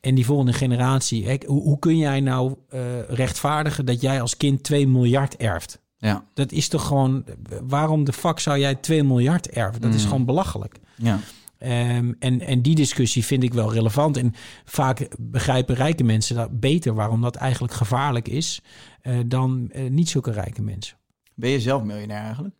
[0.00, 4.36] En die volgende generatie, hè, hoe, hoe kun jij nou eh, rechtvaardigen dat jij als
[4.36, 5.80] kind 2 miljard erft?
[5.96, 6.24] Ja.
[6.34, 7.24] Dat is toch gewoon,
[7.62, 9.80] waarom de fuck zou jij 2 miljard erven?
[9.80, 10.80] Dat is gewoon belachelijk.
[10.96, 11.18] ja.
[11.60, 14.16] Ehm, en, en die discussie vind ik wel relevant.
[14.16, 14.34] En
[14.64, 18.60] vaak begrijpen rijke mensen dat beter waarom dat eigenlijk gevaarlijk is
[19.02, 20.96] eh, dan eh, niet zulke rijke mensen.
[21.34, 22.54] Ben je zelf miljonair eigenlijk?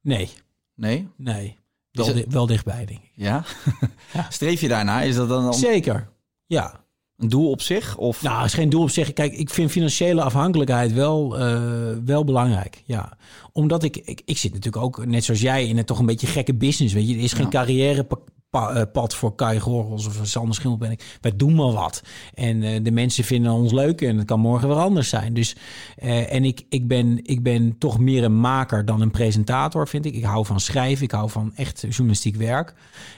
[0.00, 0.28] Nee,
[0.74, 1.08] Nee?
[1.16, 1.56] nee.
[1.90, 3.10] Wel, het- di- wel dichtbij, denk ik.
[3.14, 3.44] Ja?
[4.12, 4.26] Ja.
[4.30, 5.02] Streef je daarna?
[5.02, 6.08] Is dat dan Zeker.
[6.46, 6.84] Ja.
[7.18, 7.96] Een doel op zich?
[7.96, 8.22] Of...
[8.22, 9.12] Nou, is geen doel op zich.
[9.12, 11.60] Kijk, ik vind financiële afhankelijkheid wel, eh,
[12.04, 12.82] wel belangrijk.
[12.84, 13.16] Ja.
[13.52, 16.26] Omdat ik, ik, ik zit natuurlijk ook, net zoals jij, in een toch een beetje
[16.26, 16.94] gekke business.
[16.94, 17.50] Weet je, er is geen Ja.
[17.50, 21.18] carrièrepad voor Kai Gorgels of Sander Schimmel ben ik.
[21.20, 22.02] Wij doen maar wat.
[22.34, 25.34] En eh, de mensen vinden ons leuk en het kan morgen weer anders zijn.
[25.34, 25.56] Dus,
[25.96, 30.04] eh, en ik, ik, ben, ik ben toch meer een maker dan een presentator, vind
[30.06, 30.14] ik.
[30.14, 32.74] Ik hou van schrijven, ik hou van echt journalistiek werk.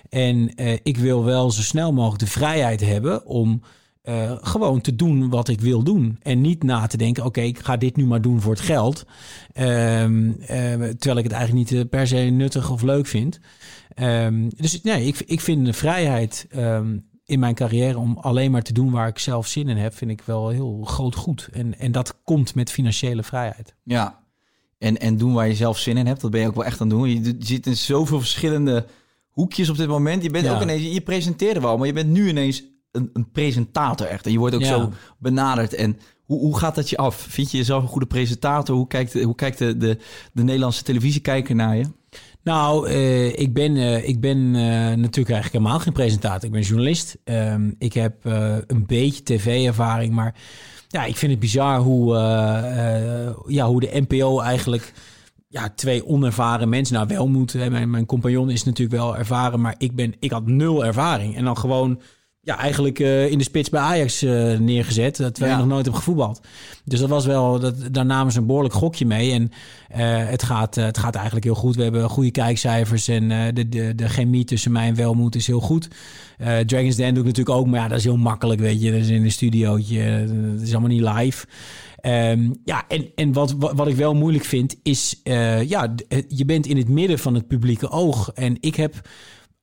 [0.08, 3.62] En eh, ik wil wel zo snel mogelijk de vrijheid hebben om
[4.02, 6.18] eh, gewoon te doen wat ik wil doen.
[6.22, 9.04] En niet na te denken, oké, ik ga dit nu maar doen voor het geld.
[9.52, 13.40] Ehm, eh, terwijl ik het eigenlijk niet eh, per se nuttig of leuk vind.
[13.94, 18.62] Ehm, dus nee, ik, ik vind de vrijheid ehm, in mijn carrière om alleen maar
[18.62, 21.48] te doen waar ik zelf zin in heb, vind ik wel heel groot goed.
[21.52, 23.74] En, en dat komt met financiële vrijheid.
[23.84, 24.18] Ja.
[24.78, 26.80] En, en doen waar je zelf zin in hebt, dat ben je ook wel echt
[26.80, 27.10] aan het doen.
[27.10, 28.86] Je, zit in zoveel verschillende
[29.28, 30.22] hoekjes op dit moment.
[30.22, 30.54] Je bent Ja.
[30.54, 34.26] ook ineens, je presenteerde wel, maar je bent nu ineens een, een presentator echt.
[34.26, 34.66] En je wordt ook Ja.
[34.66, 35.74] zo benaderd.
[35.74, 37.16] En hoe, hoe gaat dat je af?
[37.16, 38.76] Vind je jezelf een goede presentator?
[38.76, 39.98] Hoe kijkt, de- hoe kijkt de, de,
[40.32, 41.84] de Nederlandse televisiekijker naar je?
[42.42, 46.44] Nou, eh, ik ben, eh, ik ben eh, natuurlijk eigenlijk helemaal geen presentator.
[46.44, 47.16] Ik ben journalist.
[47.24, 48.14] Ehm, ik heb
[48.66, 50.34] een beetje tv-ervaring, maar
[50.88, 52.14] ja, ik vind het bizar hoe,
[53.46, 54.92] ja, hoe de NPO eigenlijk
[55.48, 57.52] ja, twee onervaren mensen nou wel moet.
[57.52, 57.70] Hè.
[57.70, 61.36] Mijn, mijn compagnon is natuurlijk wel ervaren, maar ik, ben, ik had nul ervaring.
[61.36, 62.00] En dan gewoon
[62.42, 65.58] ja, eigenlijk eh, in de spits bij Ajax eh, neergezet, eh, terwijl Ja.
[65.58, 66.40] je nog nooit heb gevoetbald.
[66.84, 69.32] Dus dat was wel, dat, daar namen ze een behoorlijk gokje mee.
[69.32, 69.50] En
[69.88, 71.76] eh, het, gaat, eh, het gaat eigenlijk heel goed.
[71.76, 75.46] We hebben goede kijkcijfers en eh, de, de, de chemie tussen mij en Welmoed is
[75.46, 75.88] heel goed.
[76.38, 78.90] Eh Dragon's Den doe ik natuurlijk ook, maar ja, dat is heel makkelijk, weet je.
[78.90, 81.46] Dat is in een studiootje, eh, dat is allemaal niet live.
[82.00, 85.20] Ehm, ja, en, en wat, wat, wat ik wel moeilijk vind, is...
[85.22, 88.30] eh, ja, eh, je bent in het midden van het publieke oog.
[88.34, 89.08] En ik heb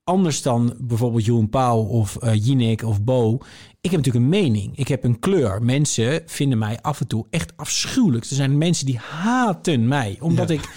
[0.07, 3.33] anders dan bijvoorbeeld Jeroen Pauw of uh, Jinek of Bo.
[3.81, 4.77] Ik heb natuurlijk een mening.
[4.77, 5.63] Ik heb een kleur.
[5.63, 8.25] Mensen vinden mij af en toe echt afschuwelijk.
[8.25, 10.17] Er zijn mensen die haten mij.
[10.19, 10.69] Omdat, Ik,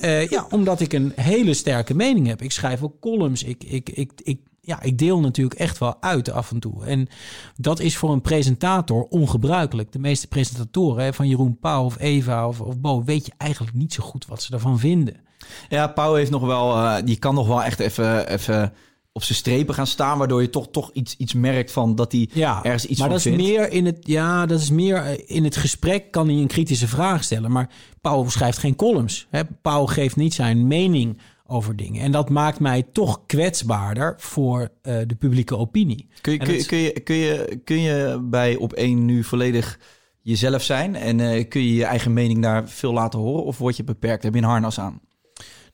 [0.00, 2.42] uh, ja, omdat ik een hele sterke mening heb.
[2.42, 3.42] Ik schrijf ook columns.
[3.42, 6.84] Ik, ik, ik, ik, ja, ik deel natuurlijk echt wel uit af en toe.
[6.84, 7.08] En
[7.56, 9.92] dat is voor een presentator ongebruikelijk.
[9.92, 13.04] De meeste presentatoren hè, van Jeroen Pauw of Eva of, of Bo...
[13.04, 15.25] weet je eigenlijk niet zo goed wat ze ervan vinden.
[15.68, 18.72] Ja, Pauw heeft nog wel, uh, die kan nog wel echt even, even
[19.16, 22.28] op zijn strepen gaan staan, waardoor je toch, toch iets, iets merkt van dat hij
[22.32, 25.22] ja, ergens iets maar van dat is meer in het ja, dat is meer eh,
[25.26, 27.70] in het gesprek kan hij een kritische vraag stellen, maar
[28.00, 29.26] Pauw schrijft geen columns.
[29.30, 29.44] Hè?
[29.62, 32.02] Pauw geeft niet zijn mening over dingen.
[32.02, 34.68] En dat maakt mij toch kwetsbaarder voor uh,
[35.06, 36.08] de publieke opinie.
[36.20, 39.78] Kun je, kun, je, kun, je, kun, je, kun je bij op één nu volledig
[40.22, 43.76] jezelf zijn en uh, kun je je eigen mening daar veel laten horen of word
[43.76, 44.22] je beperkt?
[44.22, 45.00] Heb je een harnas aan?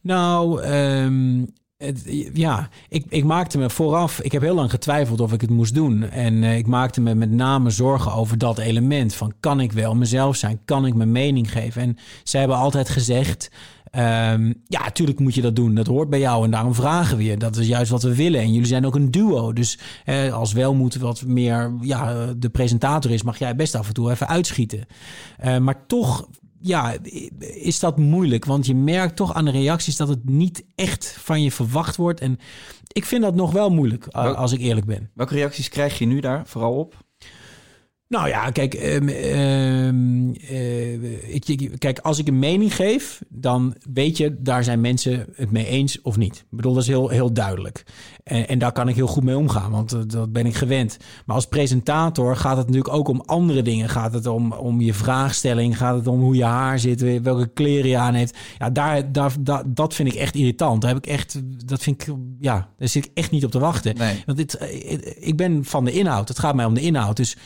[0.03, 0.61] Nou,
[1.83, 5.51] het, ja, ik, ik maakte me vooraf, ik heb heel lang getwijfeld of ik het
[5.51, 6.03] moest doen.
[6.11, 9.95] En uh, ik maakte me met name zorgen over dat element van kan ik wel
[9.95, 11.83] mezelf zijn, kan ik mijn mening geven.
[11.83, 13.51] En zij hebben altijd gezegd,
[13.97, 17.25] um, ja, natuurlijk moet je dat doen, dat hoort bij jou en daarom vragen we
[17.25, 17.37] je.
[17.37, 19.53] Dat is juist wat we willen en jullie zijn ook een duo.
[19.53, 23.89] Dus uh, als wel moet wat meer ja, de presentator is, mag jij best af
[23.89, 24.87] en toe even uitschieten.
[25.45, 26.29] Uh, maar toch
[26.63, 26.97] ja,
[27.39, 28.45] is dat moeilijk.
[28.45, 32.21] Want je merkt toch aan de reacties dat het niet echt van je verwacht wordt.
[32.21, 32.39] En
[32.93, 35.11] ik vind dat nog wel moeilijk, als ik eerlijk ben.
[35.15, 36.97] Welke reacties krijg je nu daar vooral op?
[38.13, 44.17] Nou ja, kijk, um, um, uh, ik, kijk, als ik een mening geef, dan weet
[44.17, 46.37] je, daar zijn mensen het mee eens of niet.
[46.37, 47.85] Ik bedoel, dat is heel, heel duidelijk.
[48.25, 50.97] En, en daar kan ik heel goed mee omgaan, want uh, dat ben ik gewend.
[51.27, 53.89] Maar als presentator gaat het natuurlijk ook om andere dingen.
[53.89, 57.91] Gaat het om, om je vraagstelling, gaat het om hoe je haar zit, welke kleren
[57.91, 58.39] je aan heeft.
[58.59, 60.81] Ja, daar, daar, daar, dat vind ik echt irritant.
[60.81, 63.59] Daar heb ik echt, dat vind ik, ja, daar zit ik echt niet op te
[63.59, 63.97] wachten.
[63.97, 64.23] Nee.
[64.27, 64.59] Want dit,
[65.21, 66.29] ik ben van de inhoud.
[66.29, 67.17] Het gaat mij om de inhoud.
[67.17, 67.37] Dus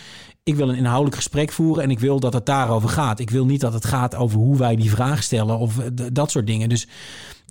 [0.46, 3.18] ik wil een inhoudelijk gesprek voeren en ik wil dat het daarover gaat.
[3.18, 5.74] Ik wil niet dat het gaat over hoe wij die vraag stellen of
[6.12, 6.68] dat soort dingen.
[6.68, 6.88] Dus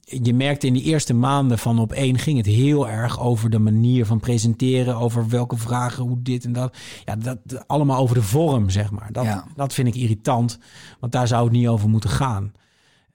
[0.03, 3.59] je merkte in die eerste maanden van op één ging het heel erg over de
[3.59, 6.77] manier van presenteren, over welke vragen, hoe dit en dat.
[7.05, 9.09] Ja, dat allemaal over de vorm, zeg maar.
[9.11, 9.47] Dat, ja.
[9.55, 10.59] dat vind ik irritant,
[10.99, 12.51] want daar zou het niet over moeten gaan.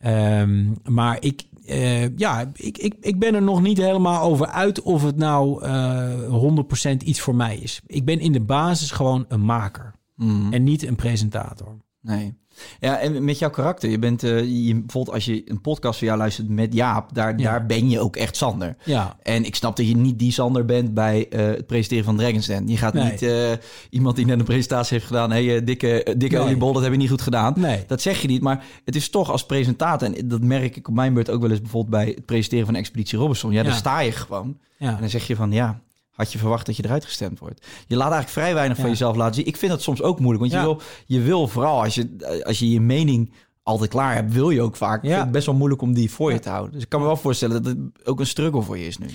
[0.07, 4.83] Um, maar ik, uh, ja, ik, ik, ik ben er nog niet helemaal over uit
[4.83, 7.81] of het nou uh, eh, 100% iets voor mij is.
[7.87, 10.53] Ik ben in de basis gewoon een maker mm.
[10.53, 11.77] en niet een presentator.
[12.01, 12.39] Nee.
[12.80, 13.90] Ja, en met jouw karakter.
[13.90, 17.38] Je bent uh, je, bijvoorbeeld als je een podcast van jou luistert met Jaap, daar,
[17.38, 17.44] ja.
[17.44, 18.76] daar ben je ook echt Sander.
[18.84, 19.16] Ja.
[19.22, 22.46] En ik snap dat je niet die Sander bent bij uh, het presenteren van Dragon's
[22.46, 22.68] Den.
[22.68, 23.11] Je gaat nee.
[23.11, 23.51] niet uh,
[23.90, 26.44] iemand die net een presentatie heeft gedaan, hé, hey, dikke, dikke nee.
[26.44, 27.55] oliebol, dat heb je niet goed gedaan.
[27.57, 27.84] Nee.
[27.86, 30.94] Dat zeg je niet, maar het is toch als presentator, en dat merk ik op
[30.94, 33.53] mijn beurt ook wel eens bijvoorbeeld bij het presenteren van Expeditie Robinson.
[33.53, 33.64] Ja, ja.
[33.64, 34.59] daar sta je gewoon.
[34.76, 34.94] Ja.
[34.94, 35.80] En dan zeg je van, ja,
[36.21, 37.66] had je verwacht dat je eruit gestemd wordt.
[37.87, 38.83] Je laat eigenlijk vrij weinig ja.
[38.83, 39.47] van jezelf laten zien.
[39.47, 42.59] Ik vind dat soms ook moeilijk, want je, wil, je wil vooral als je, als
[42.59, 45.05] je je mening altijd klaar hebt, wil je ook vaak.
[45.05, 45.27] Ja.
[45.27, 46.73] best wel moeilijk om die voor je te houden.
[46.73, 49.07] Dus ik kan me wel voorstellen dat het ook een struggle voor je is nu.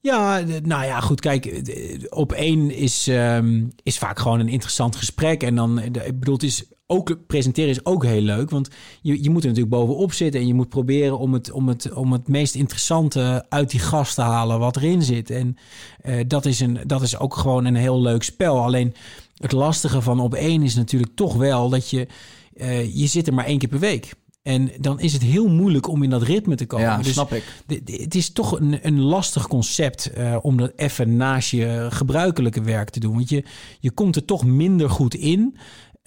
[0.00, 1.20] Ja, nou ja, goed.
[1.20, 1.70] Kijk,
[2.08, 5.42] op één is, um, is vaak gewoon een interessant gesprek.
[5.42, 8.50] En dan, ik bedoel, het is ook presenteren is ook heel leuk.
[8.50, 8.68] Want
[9.02, 10.40] je, je moet er natuurlijk bovenop zitten.
[10.40, 14.14] En je moet proberen om het, om het, om het meest interessante uit die gast
[14.14, 15.30] te halen wat erin zit.
[15.30, 15.56] En
[16.04, 18.62] uh, dat, is een, dat is ook gewoon een heel leuk spel.
[18.62, 18.94] Alleen
[19.36, 22.06] het lastige van op één is natuurlijk toch wel dat je.
[22.54, 24.14] Uh, je zit er maar één keer per week.
[24.42, 26.86] En dan is het heel moeilijk om in dat ritme te komen.
[26.86, 27.44] Ja, dus snap ik.
[27.84, 32.90] Het is toch een, een lastig concept uh, om dat even naast je gebruikelijke werk
[32.90, 33.14] te doen.
[33.14, 33.44] Want je,
[33.80, 35.56] je komt er toch minder goed in.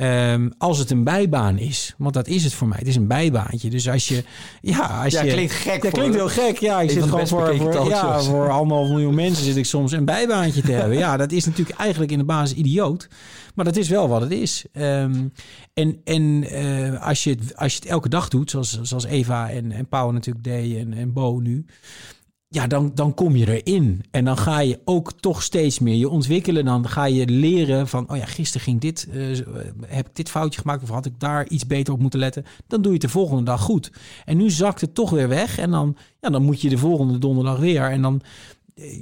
[0.01, 1.93] Um, als het een bijbaan is.
[1.97, 2.77] Want dat is het voor mij.
[2.77, 3.69] Het is een bijbaantje.
[3.69, 4.23] Dus als je...
[4.61, 5.81] Ja, als ja, je, klinkt gek.
[5.81, 6.57] Dat klinkt heel gek.
[6.57, 10.05] Ja, ik zit gewoon voor, voor, ja, voor anderhalf miljoen mensen zit ik soms een
[10.05, 10.97] bijbaantje te hebben.
[10.97, 13.07] Ja, dat is natuurlijk eigenlijk in de basis idioot.
[13.55, 14.65] Maar dat is wel wat het is.
[14.73, 15.33] Um,
[15.73, 19.49] en en uh, als, je het, als je het elke dag doet, zoals, zoals Eva
[19.49, 21.65] en, en Pauw natuurlijk deed en, en Bo nu
[22.53, 24.03] ja, dan, dan kom je erin.
[24.11, 26.65] En dan ga je ook toch steeds meer je ontwikkelen.
[26.65, 29.39] Dan ga je leren van, oh ja, gisteren ging dit, uh,
[29.85, 32.45] heb ik dit foutje gemaakt of had ik daar iets beter op moeten letten.
[32.67, 33.91] Dan doe je het de volgende dag goed.
[34.25, 35.57] En nu zakt het toch weer weg.
[35.57, 37.89] En dan, ja, dan moet je de volgende donderdag weer.
[37.89, 38.21] En dan,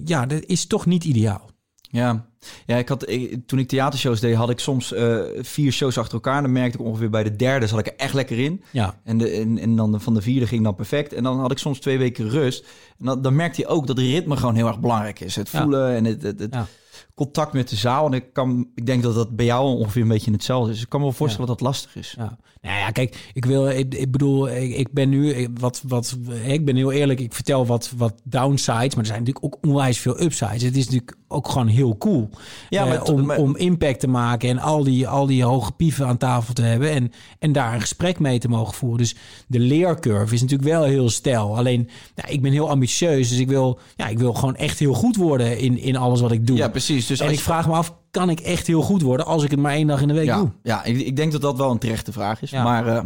[0.05, 1.49] ja, dat is toch niet ideaal.
[1.81, 2.28] Ja,
[2.65, 6.13] ja ik had, ik, toen ik theatershows deed, had ik soms uh, vier shows achter
[6.13, 6.41] elkaar.
[6.41, 8.63] Dan merkte ik ongeveer bij de derde zat ik er echt lekker in.
[8.71, 8.99] Ja.
[9.03, 11.13] En, de, en, en dan de, van de vierde ging dan perfect.
[11.13, 12.65] En dan had ik soms twee weken rust.
[12.99, 15.35] En dan, dan merkte je ook dat ritme gewoon heel erg belangrijk is.
[15.35, 15.95] Het voelen ja.
[15.95, 16.21] en het...
[16.21, 16.67] het, het ja.
[17.15, 18.05] Contact met de zaal.
[18.05, 20.81] En ik, kan, ik denk dat dat bij jou ongeveer een beetje hetzelfde is.
[20.81, 22.13] Ik kan me wel voorstellen dat dat lastig is.
[22.17, 22.37] Ja.
[22.61, 26.17] Nou ja, kijk, ik wil, ik, ik bedoel, ik, ik ben nu, ik- wat, wat,
[26.45, 29.99] ik ben heel eerlijk, ik vertel wat, wat downsides, maar er zijn natuurlijk ook onwijs
[29.99, 30.61] veel upsides.
[30.63, 32.29] Het is natuurlijk ook gewoon heel cool
[32.69, 35.71] Ja, eh, maar om, maar- om impact te maken en al die, al die hoge
[35.71, 38.97] pieven aan tafel te hebben en, en daar een gesprek mee te mogen voeren.
[38.99, 39.15] Dus
[39.47, 41.57] de leercurve is natuurlijk wel heel stijl.
[41.57, 44.93] Alleen, nou, ik ben heel ambitieus, dus ik wil, ja, ik wil gewoon echt heel
[44.93, 46.57] goed worden in, in alles wat ik doe.
[46.57, 46.88] Ja, precies.
[46.93, 49.51] Dus en ik je- vraag me af, kan ik echt heel goed worden als ik
[49.51, 50.51] het maar één dag in de week doe?
[50.63, 52.49] Ja, ik, ik denk dat dat wel een terechte vraag is.
[52.49, 52.63] Ja.
[52.63, 53.01] Maar eh,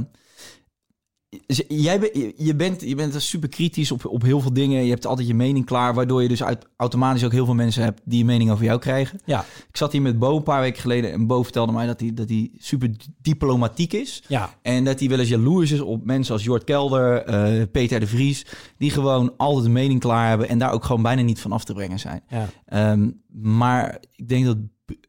[1.67, 4.83] jij ben, je- bent, je bent super kritisch op, op heel veel dingen.
[4.83, 7.83] Je hebt altijd je mening klaar, waardoor je dus uit, automatisch ook heel veel mensen
[7.83, 9.19] hebt die een mening over jou krijgen.
[9.25, 11.99] Ja, Ik zat hier met Bo een paar weken geleden en Bo vertelde mij dat
[11.99, 12.89] hij, dat hij super
[13.21, 14.23] diplomatiek is.
[14.27, 14.49] ja.
[14.61, 18.07] En dat hij wel eens jaloers is op mensen als Jort Kelder, eh, Peter de
[18.07, 18.45] Vries,
[18.77, 21.63] die gewoon altijd een mening klaar hebben en daar ook gewoon bijna niet van af
[21.63, 22.23] te brengen zijn.
[22.29, 22.47] ja.
[22.65, 23.09] Ehm,
[23.41, 24.57] maar ik denk dat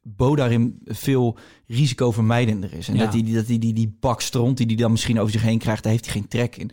[0.02, 2.88] Bo daarin veel risicovermijdender is.
[2.88, 3.04] En Ja.
[3.04, 5.58] dat hij dat die, die, die bak stront die hij dan misschien over zich heen
[5.58, 6.70] krijgt, daar heeft hij geen trek in.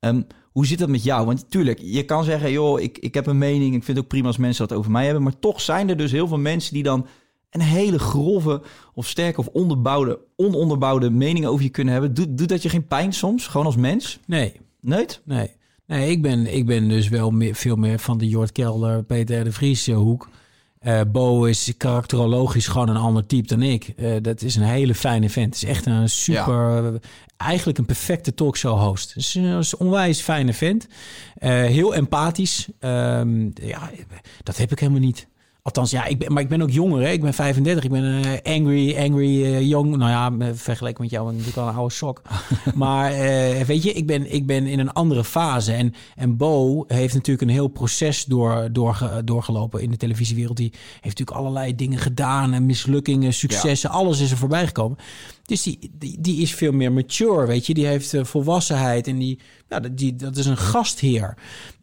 [0.00, 1.26] Ehm, hoe zit dat met jou?
[1.26, 3.74] Want tuurlijk, je kan zeggen, joh, ik, ik heb een mening.
[3.74, 5.22] Ik vind het ook prima als mensen dat over mij hebben.
[5.22, 7.06] Maar toch zijn er dus heel veel mensen die dan
[7.50, 8.62] een hele grove
[8.94, 12.14] of sterke of onderbouwde, ononderbouwde mening over je kunnen hebben.
[12.14, 13.46] Doet, doet dat je geen pijn soms?
[13.46, 14.18] Gewoon als mens?
[14.26, 15.20] Nee, Nooit?
[15.24, 15.50] nee.
[15.86, 19.44] Nee, ik ben, ik ben dus wel meer, veel meer van de Jort Kelder, Peter
[19.44, 20.28] de Vries eh, hoek.
[20.82, 23.92] Eh, Bo is karakterologisch gewoon een ander type dan ik.
[23.96, 25.54] Eh, dat is een hele fijne vent.
[25.54, 27.00] Het is echt een super,
[27.36, 29.08] eigenlijk een perfecte talkshow host.
[29.08, 30.86] Het is een, is een onwijs fijne vent.
[31.34, 32.68] Eh, heel empathisch.
[32.78, 33.90] Ehm, ja,
[34.42, 35.26] dat heb ik helemaal niet.
[35.64, 37.02] Althans, ja, ik ben, maar ik ben ook jonger.
[37.02, 37.10] Hè?
[37.10, 37.84] Ik ben 35.
[37.84, 39.96] Ik ben eh, angry, angry eh, young.
[39.96, 42.22] Nou ja, me- vergeleken met jou ben ik natuurlijk al een oude sok.
[42.74, 45.72] maar eh, weet je, ik ben, ik ben in een andere fase.
[45.72, 50.56] En, en Bo heeft natuurlijk een heel proces door, doorge- doorgelopen in de televisiewereld.
[50.56, 52.52] Die heeft natuurlijk allerlei dingen gedaan.
[52.52, 53.90] En mislukkingen, successen.
[53.90, 54.98] Alles is er voorbij gekomen.
[55.44, 57.74] Dus die, die, die is veel meer mature, weet je.
[57.74, 59.06] Die heeft eh, volwassenheid.
[59.06, 59.38] En die,
[59.68, 61.34] ja, die, dat is een gastheer.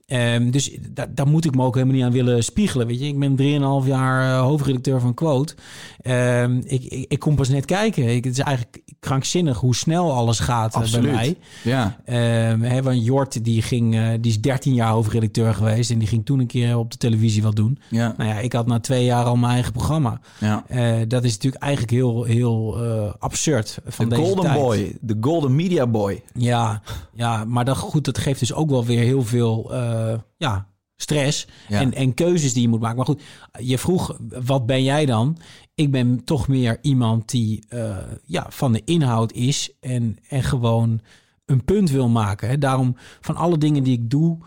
[0.09, 2.87] Ehm, dus daar, daar moet ik me ook helemaal niet aan willen spiegelen.
[2.87, 5.55] Weet je, ik ben 3,5 jaar eh, hoofdredacteur van Quote.
[6.01, 8.15] Ehm, ik, ik, ik kom pas net kijken.
[8.15, 11.37] Ik, het is eigenlijk krankzinnig hoe snel alles gaat eh, bij mij.
[11.63, 11.97] Ja.
[12.05, 16.07] Ehm hè, want Jort die ging, eh, die is 13 jaar hoofdredacteur geweest en die
[16.07, 17.79] ging toen een keer op de televisie wat doen.
[17.89, 18.13] Ja.
[18.17, 20.19] Nou ja, ik had na twee jaar al mijn eigen programma.
[20.39, 20.63] ja.
[21.07, 22.77] Dat is natuurlijk eigenlijk heel, heel
[23.19, 24.57] absurd van De deze golden tijd.
[24.59, 24.97] boy.
[25.01, 26.23] De golden media boy.
[26.33, 26.81] Ja,
[27.13, 29.71] ja, maar dat, goed, dat geeft dus ook wel weer heel veel
[30.07, 31.79] eh, ja, stress Ja.
[31.79, 32.97] en, en keuzes die je moet maken.
[32.97, 33.21] Maar goed,
[33.59, 35.37] je vroeg, wat ben jij dan?
[35.75, 41.01] Ik ben toch meer iemand die eh, ja, van de inhoud is en, en gewoon
[41.45, 42.49] een punt wil maken.
[42.49, 42.57] Hè.
[42.57, 44.37] Daarom, van alle dingen die ik doe,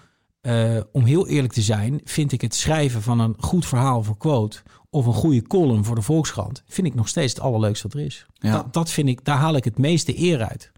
[0.40, 4.16] eh, om heel eerlijk te zijn, vind ik het schrijven van een goed verhaal voor
[4.16, 7.96] quote of een goede column voor de Volkskrant, vind ik nog steeds het allerleukste wat
[7.96, 8.26] er is.
[8.32, 8.52] Ja.
[8.52, 10.72] Dat, dat vind ik, daar haal ik het meeste eer uit.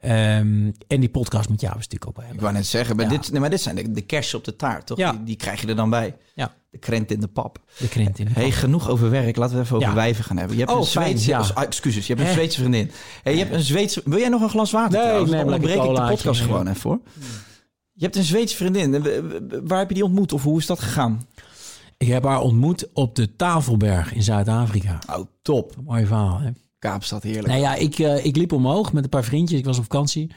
[0.00, 3.04] Ehm, en die podcast met jou is natuurlijk ook wel Ik wou net zeggen, maar,
[3.04, 3.10] Ja.
[3.10, 4.98] dit, nee, maar dit zijn de, de kersen op de taart, toch?
[4.98, 5.10] Ja.
[5.12, 6.16] Die, die krijg je er dan bij.
[6.34, 7.58] Ja, De krent in de pap.
[7.78, 8.24] de krent in.
[8.24, 9.36] de Hey, genoeg over werk.
[9.36, 10.56] Laten we even over wijven gaan hebben.
[10.56, 11.30] Je hebt Oh, een fijn, Zweedse...
[11.30, 11.54] ja.
[11.60, 12.32] ah, excuses, je hebt een?
[12.34, 12.90] Zweedse vriendin.
[13.22, 14.02] Hey, je hebt een Zweedse...
[14.04, 15.30] Wil jij nog een glas water Nee, trouwens?
[15.30, 16.98] Dan lekker onderbreek ik de podcast Nee, gewoon even voor.
[17.92, 19.02] Je hebt een Zweedse vriendin.
[19.66, 20.32] Waar heb je die ontmoet?
[20.32, 21.26] Of hoe is dat gegaan?
[21.96, 24.98] Ik heb haar ontmoet op de Tafelberg in Zuid-Afrika.
[25.10, 25.74] Oh, top.
[25.84, 26.50] Mooi verhaal, hè?
[26.80, 27.46] Kaapstad, heerlijk.
[27.46, 29.58] Nou ja, ik, eh, ik liep omhoog met een paar vriendjes.
[29.58, 30.30] Ik was op vakantie.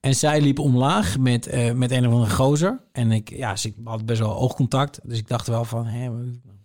[0.00, 2.80] En zij liep omlaag met, eh, met een of andere gozer.
[2.92, 5.00] En ik, ja, ze had best wel oogcontact.
[5.02, 6.10] Dus ik dacht wel van, hé,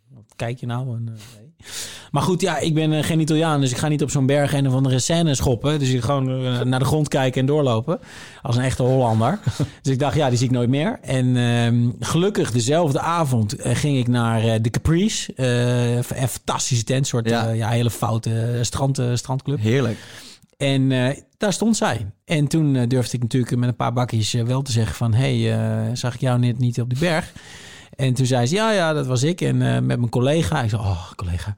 [0.09, 0.95] wat kijk je nou?
[0.95, 1.46] En, eh.
[2.11, 3.61] Maar goed, ja, ik ben eh, geen Italiaan.
[3.61, 5.79] Dus ik ga niet op zo'n berg een of andere scène schoppen.
[5.79, 7.99] Dus ik gewoon eh, naar de grond kijken en doorlopen.
[8.41, 9.39] Als een echte Hollander.
[9.81, 10.99] dus ik dacht, ja, die zie ik nooit meer.
[11.01, 15.31] En ehm, gelukkig dezelfde avond eh, ging ik naar de Caprice.
[15.35, 17.07] Een fantastische tent.
[17.07, 17.69] soort Ja.
[17.69, 19.59] hele foute strand, strandclub.
[19.59, 19.97] Heerlijk.
[20.57, 20.89] En
[21.37, 22.05] daar stond zij.
[22.25, 25.13] En toen durfde ik natuurlijk met een paar bakjes wel te zeggen van...
[25.13, 25.57] hey,
[25.93, 27.33] zag ik jou net niet op die berg?
[27.97, 29.41] En toen zei ze, ja, ja, dat was ik.
[29.41, 30.63] En eh, met mijn collega.
[30.63, 31.55] Ik zei, oh, collega.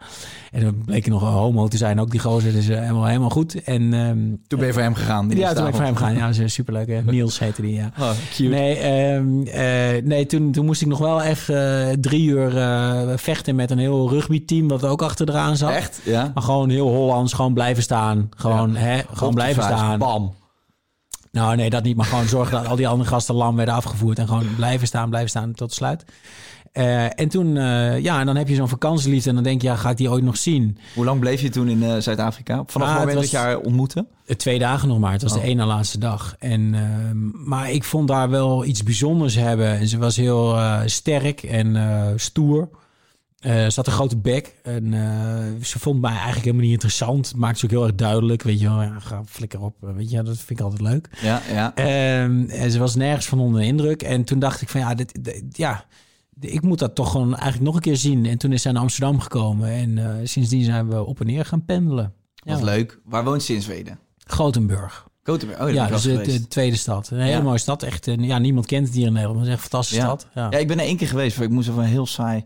[0.51, 2.51] En dan bleek er nog een homo te zijn, ook die gozer.
[2.51, 3.63] Dus eh, helemaal, helemaal goed.
[3.63, 4.17] En ehm,
[4.47, 5.29] Toen ben je voor hem gegaan.
[5.29, 5.97] ja, toen ben ik voor hem avond.
[5.97, 6.13] gaan.
[6.13, 6.87] Ja, dat is superleuk.
[6.87, 7.01] Hè?
[7.03, 7.91] Niels heette die, ja.
[7.99, 8.49] Oh, cute.
[8.49, 11.35] Nee, ehm, eh, nee toen, toen moest ik nog wel eh,
[11.99, 12.51] drie uur
[13.17, 14.67] vechten met een heel rugbyteam...
[14.67, 15.71] wat ook achter eraan zat.
[15.71, 16.01] Echt?
[16.03, 16.31] Ja.
[16.33, 18.29] Maar gewoon heel Hollands, gewoon blijven staan.
[18.37, 19.99] Gewoon, hè, gewoon blijven staan.
[19.99, 20.33] Bam.
[21.31, 21.95] Nou, nee, dat niet.
[21.95, 24.19] Maar gewoon zorgen dat al die andere gasten lam werden afgevoerd.
[24.19, 26.05] En gewoon blijven staan, blijven staan tot sluit.
[26.71, 29.29] Eh, en toen, eh, ja, en dan heb je zo'n vakantieliefde.
[29.29, 30.77] En dan denk je, ja, ga ik die ooit nog zien?
[30.95, 32.63] Hoe lang bleef je toen in eh, Zuid-Afrika?
[32.65, 34.05] Vanaf Ah, het moment dat je haar ontmoette?
[34.37, 35.11] Twee dagen nog maar.
[35.11, 35.41] Het was Oh.
[35.41, 36.35] de ene laatste dag.
[36.39, 39.77] En, ehm, maar ik vond daar wel iets bijzonders hebben.
[39.79, 41.77] En ze was heel sterk en
[42.15, 42.69] stoer.
[43.39, 47.27] Eh, ze had een grote bek en eh, ze vond mij eigenlijk helemaal niet interessant.
[47.27, 48.81] Het maakt ze ook heel erg duidelijk, weet je wel.
[48.81, 51.09] Ja, ga flikker op, eh, weet je, dat vind ik altijd leuk.
[51.21, 51.75] Ja, ja.
[51.75, 54.01] Ehm, en ze was nergens van onder de indruk.
[54.03, 55.85] En toen dacht ik van ja, dit, dit- ja,
[56.39, 58.25] ik moet dat toch gewoon eigenlijk nog een keer zien.
[58.25, 61.45] En toen is zij naar Amsterdam gekomen en eh, sindsdien zijn we op en neer
[61.45, 62.13] gaan pendelen.
[62.43, 62.65] Wat Ja.
[62.65, 62.99] leuk.
[63.05, 63.99] Waar woont ze in Zweden?
[64.27, 65.07] Gothenburg.
[65.23, 65.61] Gothenburg.
[65.61, 67.09] Oh, ja, dus de, de tweede stad.
[67.09, 67.41] Een hele Ja.
[67.41, 67.83] mooie stad.
[67.83, 69.39] Echt, ja, niemand kent het hier in Nederland.
[69.39, 70.07] Het is echt een fantastische Ja.
[70.09, 70.27] stad.
[70.33, 70.47] Ja.
[70.49, 71.37] Ja, ik ben er één keer geweest.
[71.37, 72.43] want Ik moest even een heel saai.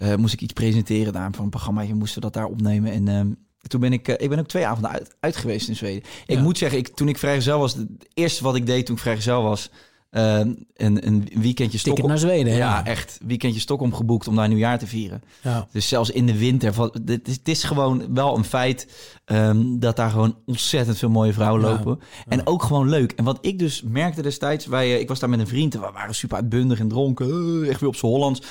[0.00, 1.80] Eh, moest ik iets presenteren daar van een programma.
[1.80, 2.92] Je moesten dat daar opnemen.
[2.92, 3.30] En ehm,
[3.60, 6.02] toen ben ik, eh, ik ben ook twee avonden uit, uit geweest in Zweden.
[6.26, 6.42] Ik Ja.
[6.42, 9.42] moet zeggen, ik, toen ik vrijgezel was, het eerste wat ik deed toen ik vrijgezel
[9.42, 9.70] was,
[10.10, 12.08] ehm, een, een weekendje Stockholm.
[12.08, 12.52] naar Zweden.
[12.52, 13.18] Ja, Ja, echt.
[13.26, 15.22] Weekendje Stockholm geboekt om daar nieuwjaar te vieren.
[15.42, 15.66] ja.
[15.72, 16.74] Dus zelfs in de winter.
[17.06, 18.86] Het is, het is gewoon wel een feit
[19.24, 21.68] ehm, dat daar gewoon ontzettend veel mooie vrouwen Ja.
[21.68, 21.98] lopen.
[22.28, 23.12] En ook gewoon leuk.
[23.12, 25.80] En wat ik dus merkte destijds, wij, eh, ik was daar met een vriend en
[25.80, 27.26] we waren super uitbundig en dronken.
[27.62, 28.42] eh, echt weer op z'n Hollands.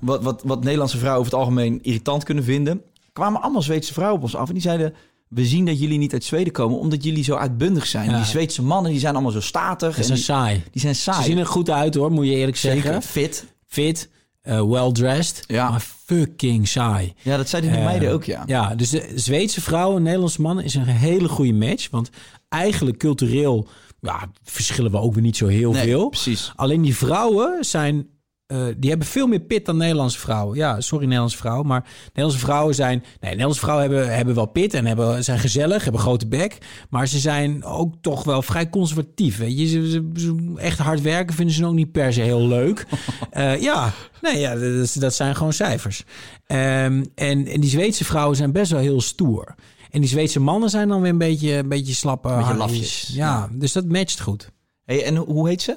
[0.00, 2.82] Wat, wat, wat Nederlandse vrouwen over het algemeen irritant kunnen vinden.
[3.12, 4.46] kwamen allemaal Zweedse vrouwen op ons af.
[4.48, 4.94] En die zeiden,
[5.28, 8.10] we zien dat jullie niet uit Zweden komen omdat jullie zo uitbundig zijn.
[8.10, 8.16] Ja.
[8.16, 9.92] Die Zweedse mannen die zijn allemaal zo statig.
[9.94, 10.62] Ze en zijn die, saai.
[10.70, 11.24] die zijn Ze saai.
[11.24, 12.82] zien er goed uit hoor, moet je eerlijk Zeker.
[12.82, 13.02] zeggen.
[13.02, 13.46] Fit.
[13.66, 14.08] Fit,
[14.42, 15.70] eh, well-dressed, Ja.
[15.70, 17.12] maar fucking saai.
[17.22, 18.42] Ja, dat zeiden die Eh, meiden ook, ja.
[18.46, 21.90] Ja, dus de Zweedse vrouw en Nederlandse man is een hele goede match.
[21.90, 22.10] Want
[22.48, 23.68] eigenlijk cultureel
[24.00, 26.08] ja, verschillen we ook weer niet zo heel Nee, veel.
[26.08, 26.52] precies.
[26.56, 28.06] Alleen die vrouwen zijn...
[28.48, 30.56] eh, die hebben veel meer pit dan Nederlandse vrouwen.
[30.56, 31.66] Ja, sorry Nederlandse vrouwen.
[31.66, 32.98] Maar Nederlandse vrouwen zijn...
[33.20, 36.58] Nee, Nederlandse vrouwen hebben, hebben wel pit en hebben, zijn gezellig, hebben grote bek.
[36.90, 39.38] Maar ze zijn ook toch wel vrij conservatief.
[39.38, 39.66] Weet je?
[39.66, 42.86] Ze, ze- ze- echt hard werken vinden ze ook niet per se heel leuk.
[43.30, 43.92] Eh, ja,
[44.22, 44.54] nee, ja,
[45.00, 46.04] dat, zijn gewoon cijfers.
[46.46, 49.54] Ehm, en, en die Zweedse vrouwen zijn best wel heel stoer.
[49.90, 53.10] En die Zweedse mannen zijn dan weer een beetje, een beetje slappe Beetje lafjes.
[53.12, 54.50] Ja, dus dat matcht goed.
[54.84, 55.76] Hey, en hoe heet ze?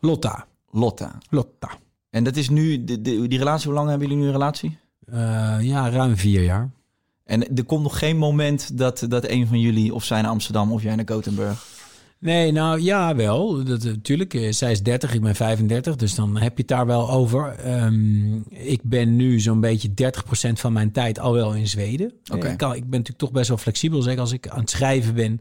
[0.00, 0.46] Lotta.
[0.70, 1.18] Lotta.
[1.30, 1.68] Lotta.
[2.16, 4.78] En dat is nu, de, de- die relatie, hoe lang hebben jullie nu een relatie?
[5.06, 6.70] Eh, ja, ruim vier jaar.
[7.24, 10.72] En er komt nog geen moment dat, dat een van jullie, of zij naar Amsterdam
[10.72, 11.66] of jij naar Gothenburg.
[12.18, 13.64] Nee, nou ja, wel.
[13.64, 14.34] Dat, natuurlijk.
[14.34, 15.96] eh, zij is 30, ik ben 35.
[15.96, 17.48] Dus dan heb je het daar wel over.
[17.48, 22.12] Ehm, ik ben nu zo'n beetje 30% van mijn tijd al wel in Zweden.
[22.32, 22.46] Oké.
[22.46, 24.02] Eh, Ik, kan, ik ben natuurlijk toch best wel flexibel.
[24.02, 25.40] Zeker als ik aan het schrijven ben,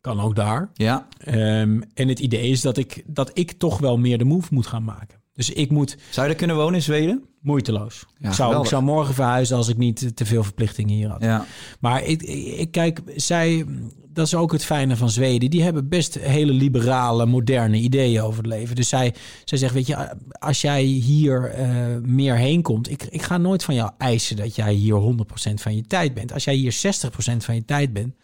[0.00, 0.70] kan ook daar.
[0.74, 1.06] Ja.
[1.18, 4.66] Ehm, en het idee is dat ik, dat ik toch wel meer de move moet
[4.66, 5.20] gaan maken.
[5.34, 7.24] Dus ik moet Zou je kunnen wonen in Zweden?
[7.40, 8.06] moeiteloos.
[8.18, 11.22] Ja, ik, zou, ik zou morgen verhuizen als ik niet te veel verplichtingen hier had.
[11.22, 11.46] Ja.
[11.80, 13.64] Maar ik, ik, ik kijk, zij,
[14.08, 15.50] dat is ook het fijne van Zweden.
[15.50, 18.76] Die hebben best hele liberale, moderne ideeën over het leven.
[18.76, 19.14] Dus zij,
[19.44, 21.68] zij zegt, weet je, als jij hier eh,
[22.02, 22.90] meer heen komt...
[22.90, 25.14] Ik, ik ga nooit van jou eisen dat jij hier
[25.50, 26.32] 100% van je tijd bent.
[26.32, 28.14] Als jij hier 60% van je tijd bent...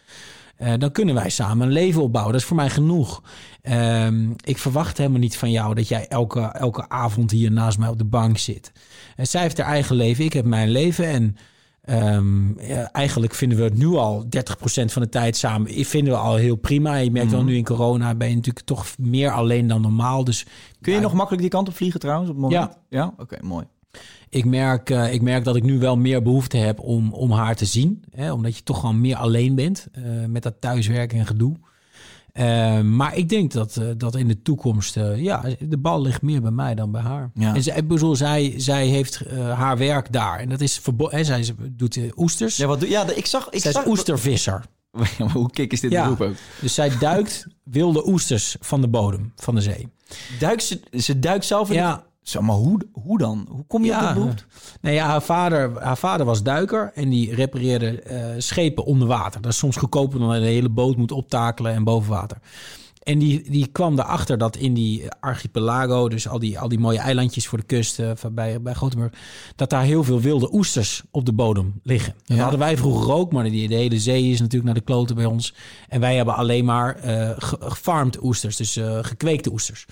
[0.56, 2.32] eh, dan kunnen wij samen een leven opbouwen.
[2.32, 3.22] Dat is voor mij genoeg.
[3.68, 7.88] Ehm, ik verwacht helemaal niet van jou dat jij elke, elke avond hier naast mij
[7.88, 8.72] op de bank zit.
[9.16, 11.06] En zij heeft haar eigen leven, ik heb mijn leven.
[11.06, 11.36] En
[11.84, 15.78] ehm, ja, eigenlijk vinden we het nu al 30% van de tijd samen.
[15.78, 16.94] Ik vinden we al heel prima.
[16.96, 20.24] Je merkt wel nu in corona ben je natuurlijk toch meer alleen dan normaal.
[20.24, 20.44] Dus
[20.80, 22.30] Kun je ja, nog makkelijk die kant op vliegen trouwens?
[22.30, 22.72] Op het moment?
[22.90, 22.98] Ja.
[22.98, 23.14] Ja?
[23.16, 23.64] Oké, mooi.
[24.28, 27.56] ik merk, eh, ik merk dat ik nu wel meer behoefte heb om, om haar
[27.56, 28.04] te zien.
[28.10, 31.56] Hè, omdat je toch gewoon meer alleen bent eh, met dat thuiswerken en gedoe.
[32.38, 36.22] Eh, maar ik denk dat, eh, dat in de toekomst, eh, ja, de bal ligt
[36.22, 37.30] meer bij mij dan bij haar.
[37.34, 37.54] Ja.
[37.54, 39.22] En zij, bedoel, zij, zij heeft
[39.54, 40.38] haar werk daar.
[40.38, 41.24] En dat is verboden.
[41.24, 42.56] Zij doet oesters.
[42.56, 43.48] Ja, wat doe, ja, ik zag...
[43.50, 44.64] Ik zij zag is oestervisser.
[44.90, 46.02] Maar hoe kik is dit Ja.
[46.02, 46.34] beroep ook?
[46.60, 49.88] Dus zij duikt wilde oesters van de bodem van de zee.
[50.38, 51.74] Duikt ze, ze duikt zelf in...
[51.74, 52.04] Ja.
[52.28, 53.46] Zo, maar hoe, hoe dan?
[53.50, 54.46] Hoe kom je op dat beroep?
[54.80, 59.40] Nee, ja, haar, vader, haar vader was duiker en die repareerde eh, schepen onder water.
[59.40, 62.38] Dat is soms goedkoper dan de hele boot moet optakelen en boven water.
[63.02, 66.98] En die, die kwam erachter dat in die archipelago, dus al die, al die mooie
[66.98, 69.12] eilandjes voor de kust eh, bij, bij Gothenburg,
[69.56, 72.14] dat daar heel veel wilde oesters op de bodem liggen.
[72.24, 75.16] Dat hadden wij vroeger ook, maar die, de hele zee is natuurlijk naar de kloten
[75.16, 75.54] bij ons.
[75.88, 76.96] En wij hebben alleen maar
[77.38, 79.86] ge- gefarmd oesters, dus gekweekte oesters.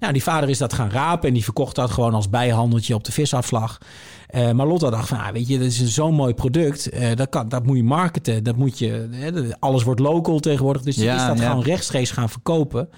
[0.00, 3.04] Nou, die vader is dat gaan rapen en die verkocht dat gewoon als bijhandeltje op
[3.04, 3.78] de visafslag.
[4.26, 6.88] Eh, maar Lotta dacht van, ah, weet je, dat is zo'n mooi product.
[6.88, 8.44] eh, dat, kan, dat moet je marketen.
[8.44, 10.82] Dat moet je, hè, alles wordt local tegenwoordig.
[10.82, 11.48] Dus Ja, is dat ja.
[11.48, 12.88] gewoon rechtstreeks gaan verkopen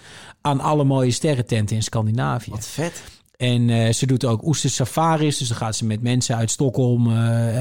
[0.40, 2.50] aan alle mooie sterrententen in Scandinavië.
[2.50, 3.02] Wat vet.
[3.36, 5.38] En eh, ze doet ook oester safaris.
[5.38, 7.12] Dus dan gaat ze met mensen uit Stockholm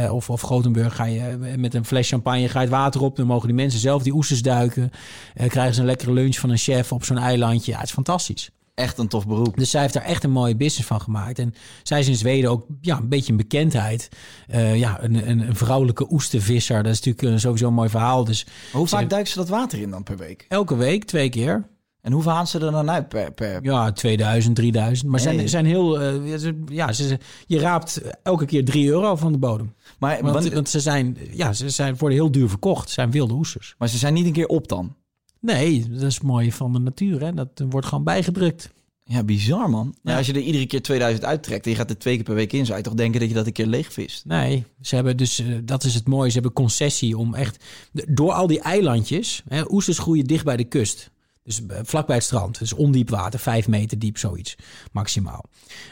[0.09, 0.95] of, of Gothenburg.
[0.95, 3.15] Ga je met een fles champagne ga je het water op.
[3.15, 4.91] Dan mogen die mensen zelf die oesters duiken.
[5.33, 7.71] Eh, krijgen ze een lekkere lunch van een chef op zo'n eilandje.
[7.71, 8.49] Ja, het is fantastisch.
[8.81, 9.57] Echt een tof beroep.
[9.57, 11.39] Dus zij heeft daar echt een mooie business van gemaakt.
[11.39, 11.53] En
[11.83, 14.09] zij is in Zweden ook ja, een beetje een bekendheid.
[14.47, 16.83] Eh, ja, een, een, een vrouwelijke oestervisser.
[16.83, 18.23] Dat is natuurlijk eh, sowieso een mooi verhaal.
[18.23, 20.45] Dus hoe vaak duikt ze dat water in dan per week?
[20.49, 21.69] elke week, twee keer.
[22.01, 23.31] En hoeveel halen ze er dan uit per...
[23.31, 23.63] per...
[23.63, 25.09] Ja, 2000, 3000.
[25.09, 25.33] Maar Nee.
[25.35, 25.99] zijn, zijn heel...
[26.01, 27.17] eh, ja, ze-
[27.47, 29.73] je raapt elke keer 3 euro van de bodem.
[29.99, 32.87] Maar, Want, want- want ze, zijn, ja, ze zijn, worden heel duur verkocht.
[32.87, 33.75] Ze zijn wilde oesters.
[33.77, 34.95] maar ze zijn niet een keer op dan?
[35.41, 37.21] Nee, dat is mooi van de natuur.
[37.21, 37.33] Hè?
[37.33, 38.69] Dat wordt gewoon bijgedrukt.
[39.03, 39.95] Ja, bizar man.
[40.03, 40.17] Ja, Ja.
[40.17, 42.53] als je er iedere keer 2000 uittrekt en je gaat er twee keer per week
[42.53, 44.25] in, zou je toch denken dat je dat een keer leegvist?
[44.25, 47.63] Nee, ze hebben dus, eh, dat is het mooie, ze hebben concessie om echt,
[48.07, 51.11] door al die eilandjes, hè, oesters groeien dicht bij de kust.
[51.43, 54.55] Dus eh, vlak bij het strand, dus ondiep water, vijf meter diep, zoiets,
[54.91, 55.45] maximaal.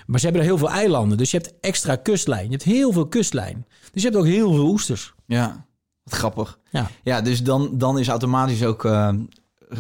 [0.05, 2.45] Maar ze hebben er heel veel eilanden, dus je hebt extra kustlijn.
[2.45, 3.65] Je hebt heel veel kustlijn.
[3.91, 5.13] Dus je hebt ook heel veel oesters.
[5.25, 5.65] Ja,
[6.03, 6.59] wat grappig.
[6.71, 8.85] Ja, Ja, dus dan, dan is automatisch ook...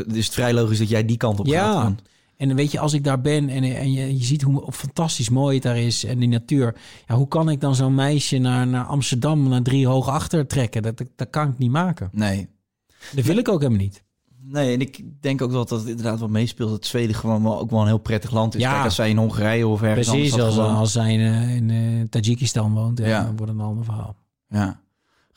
[0.07, 1.55] is het vrij logisch dat jij die kant op gaat.
[1.55, 1.95] ja.
[2.37, 5.29] En dan weet je, als ik daar ben en, en je, je ziet hoe fantastisch
[5.29, 6.75] mooi het daar is en die natuur.
[7.07, 10.81] Ja, hoe kan ik dan zo'n meisje naar, naar Amsterdam, naar drie hoog achter trekken?
[10.81, 12.09] Dat, dat, dat kan ik niet maken.
[12.11, 12.47] Nee.
[13.15, 14.03] Dat wil ik ook helemaal niet.
[14.41, 16.69] Nee, en ik denk ook dat dat inderdaad wat meespeelt.
[16.69, 18.61] Dat Zweden gewoon wel, ook wel een heel prettig land is.
[18.61, 18.71] Ja.
[18.71, 21.69] Kijk, als zij in Hongarije of ergens Precies, anders als, als zij in, eh, in
[21.69, 23.23] eh, Tajikistan woont, ja, Ja.
[23.23, 24.15] dan wordt het een ander verhaal.
[24.47, 24.79] Ja,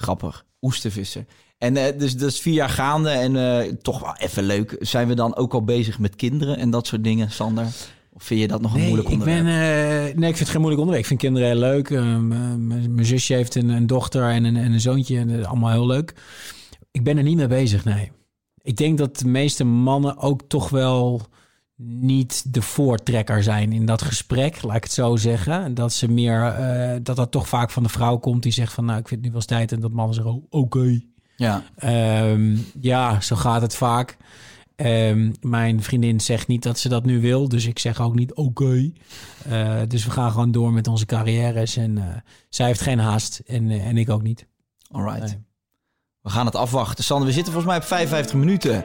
[0.03, 0.45] grappig.
[0.63, 1.27] Oestervissen.
[1.59, 4.77] En eh, dus dat is vier jaar gaande en eh, toch wel even leuk.
[4.81, 7.65] Zijn we dan ook al bezig met kinderen en dat soort dingen, Sander?
[8.13, 9.45] Of vind je dat nog een Nee, moeilijk ik onderwerp?
[9.45, 10.99] ben, eh, nee, ik vind het geen moeilijk onderwerp.
[11.03, 11.91] Ik vind kinderen heel leuk.
[12.91, 15.19] Mijn zusje heeft een, een dochter en een, en een zoontje.
[15.19, 16.15] En allemaal heel leuk.
[16.91, 18.11] Ik ben er niet mee bezig, nee.
[18.63, 21.23] Ik denk dat de meeste mannen ook toch wel
[21.85, 25.75] niet de voortrekker zijn in dat gesprek, laat ik het zo zeggen.
[25.75, 28.85] Dat ze meer, eh, dat dat toch vaak van de vrouw komt die zegt van,
[28.85, 29.73] nou, ik vind het nu wel eens tijd.
[29.73, 31.01] En dat mannen zeggen, oh, oké.
[31.37, 34.17] Ja, Ehm, ja, zo gaat het vaak.
[34.77, 38.35] Ehm, mijn vriendin zegt niet dat ze dat nu wil, dus ik zeg ook niet
[38.35, 38.93] oké.
[39.49, 42.05] Eh, dus we gaan gewoon door met onze carrières en eh,
[42.49, 44.47] zij heeft geen haast en, en ik ook niet.
[44.91, 45.21] alright.
[45.21, 45.39] Nee.
[46.21, 47.05] We gaan het afwachten.
[47.05, 48.85] Sander, we zitten volgens mij op 55 minuten.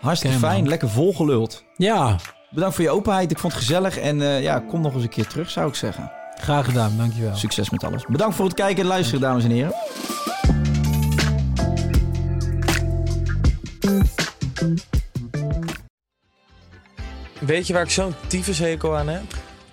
[0.00, 0.50] Hartstikke man.
[0.50, 1.64] fijn, lekker volgeluld.
[1.76, 2.16] Ja,
[2.50, 3.30] Bedankt voor je openheid.
[3.30, 3.98] Ik vond het gezellig.
[3.98, 6.12] En eh, ja, kom nog eens een keer terug, zou ik zeggen.
[6.34, 7.34] graag gedaan, dankjewel.
[7.36, 8.04] Succes met alles.
[8.06, 9.74] Bedankt voor het kijken en luisteren, dames en heren.
[17.38, 19.22] Weet je waar ik zo'n tyfushekel aan heb?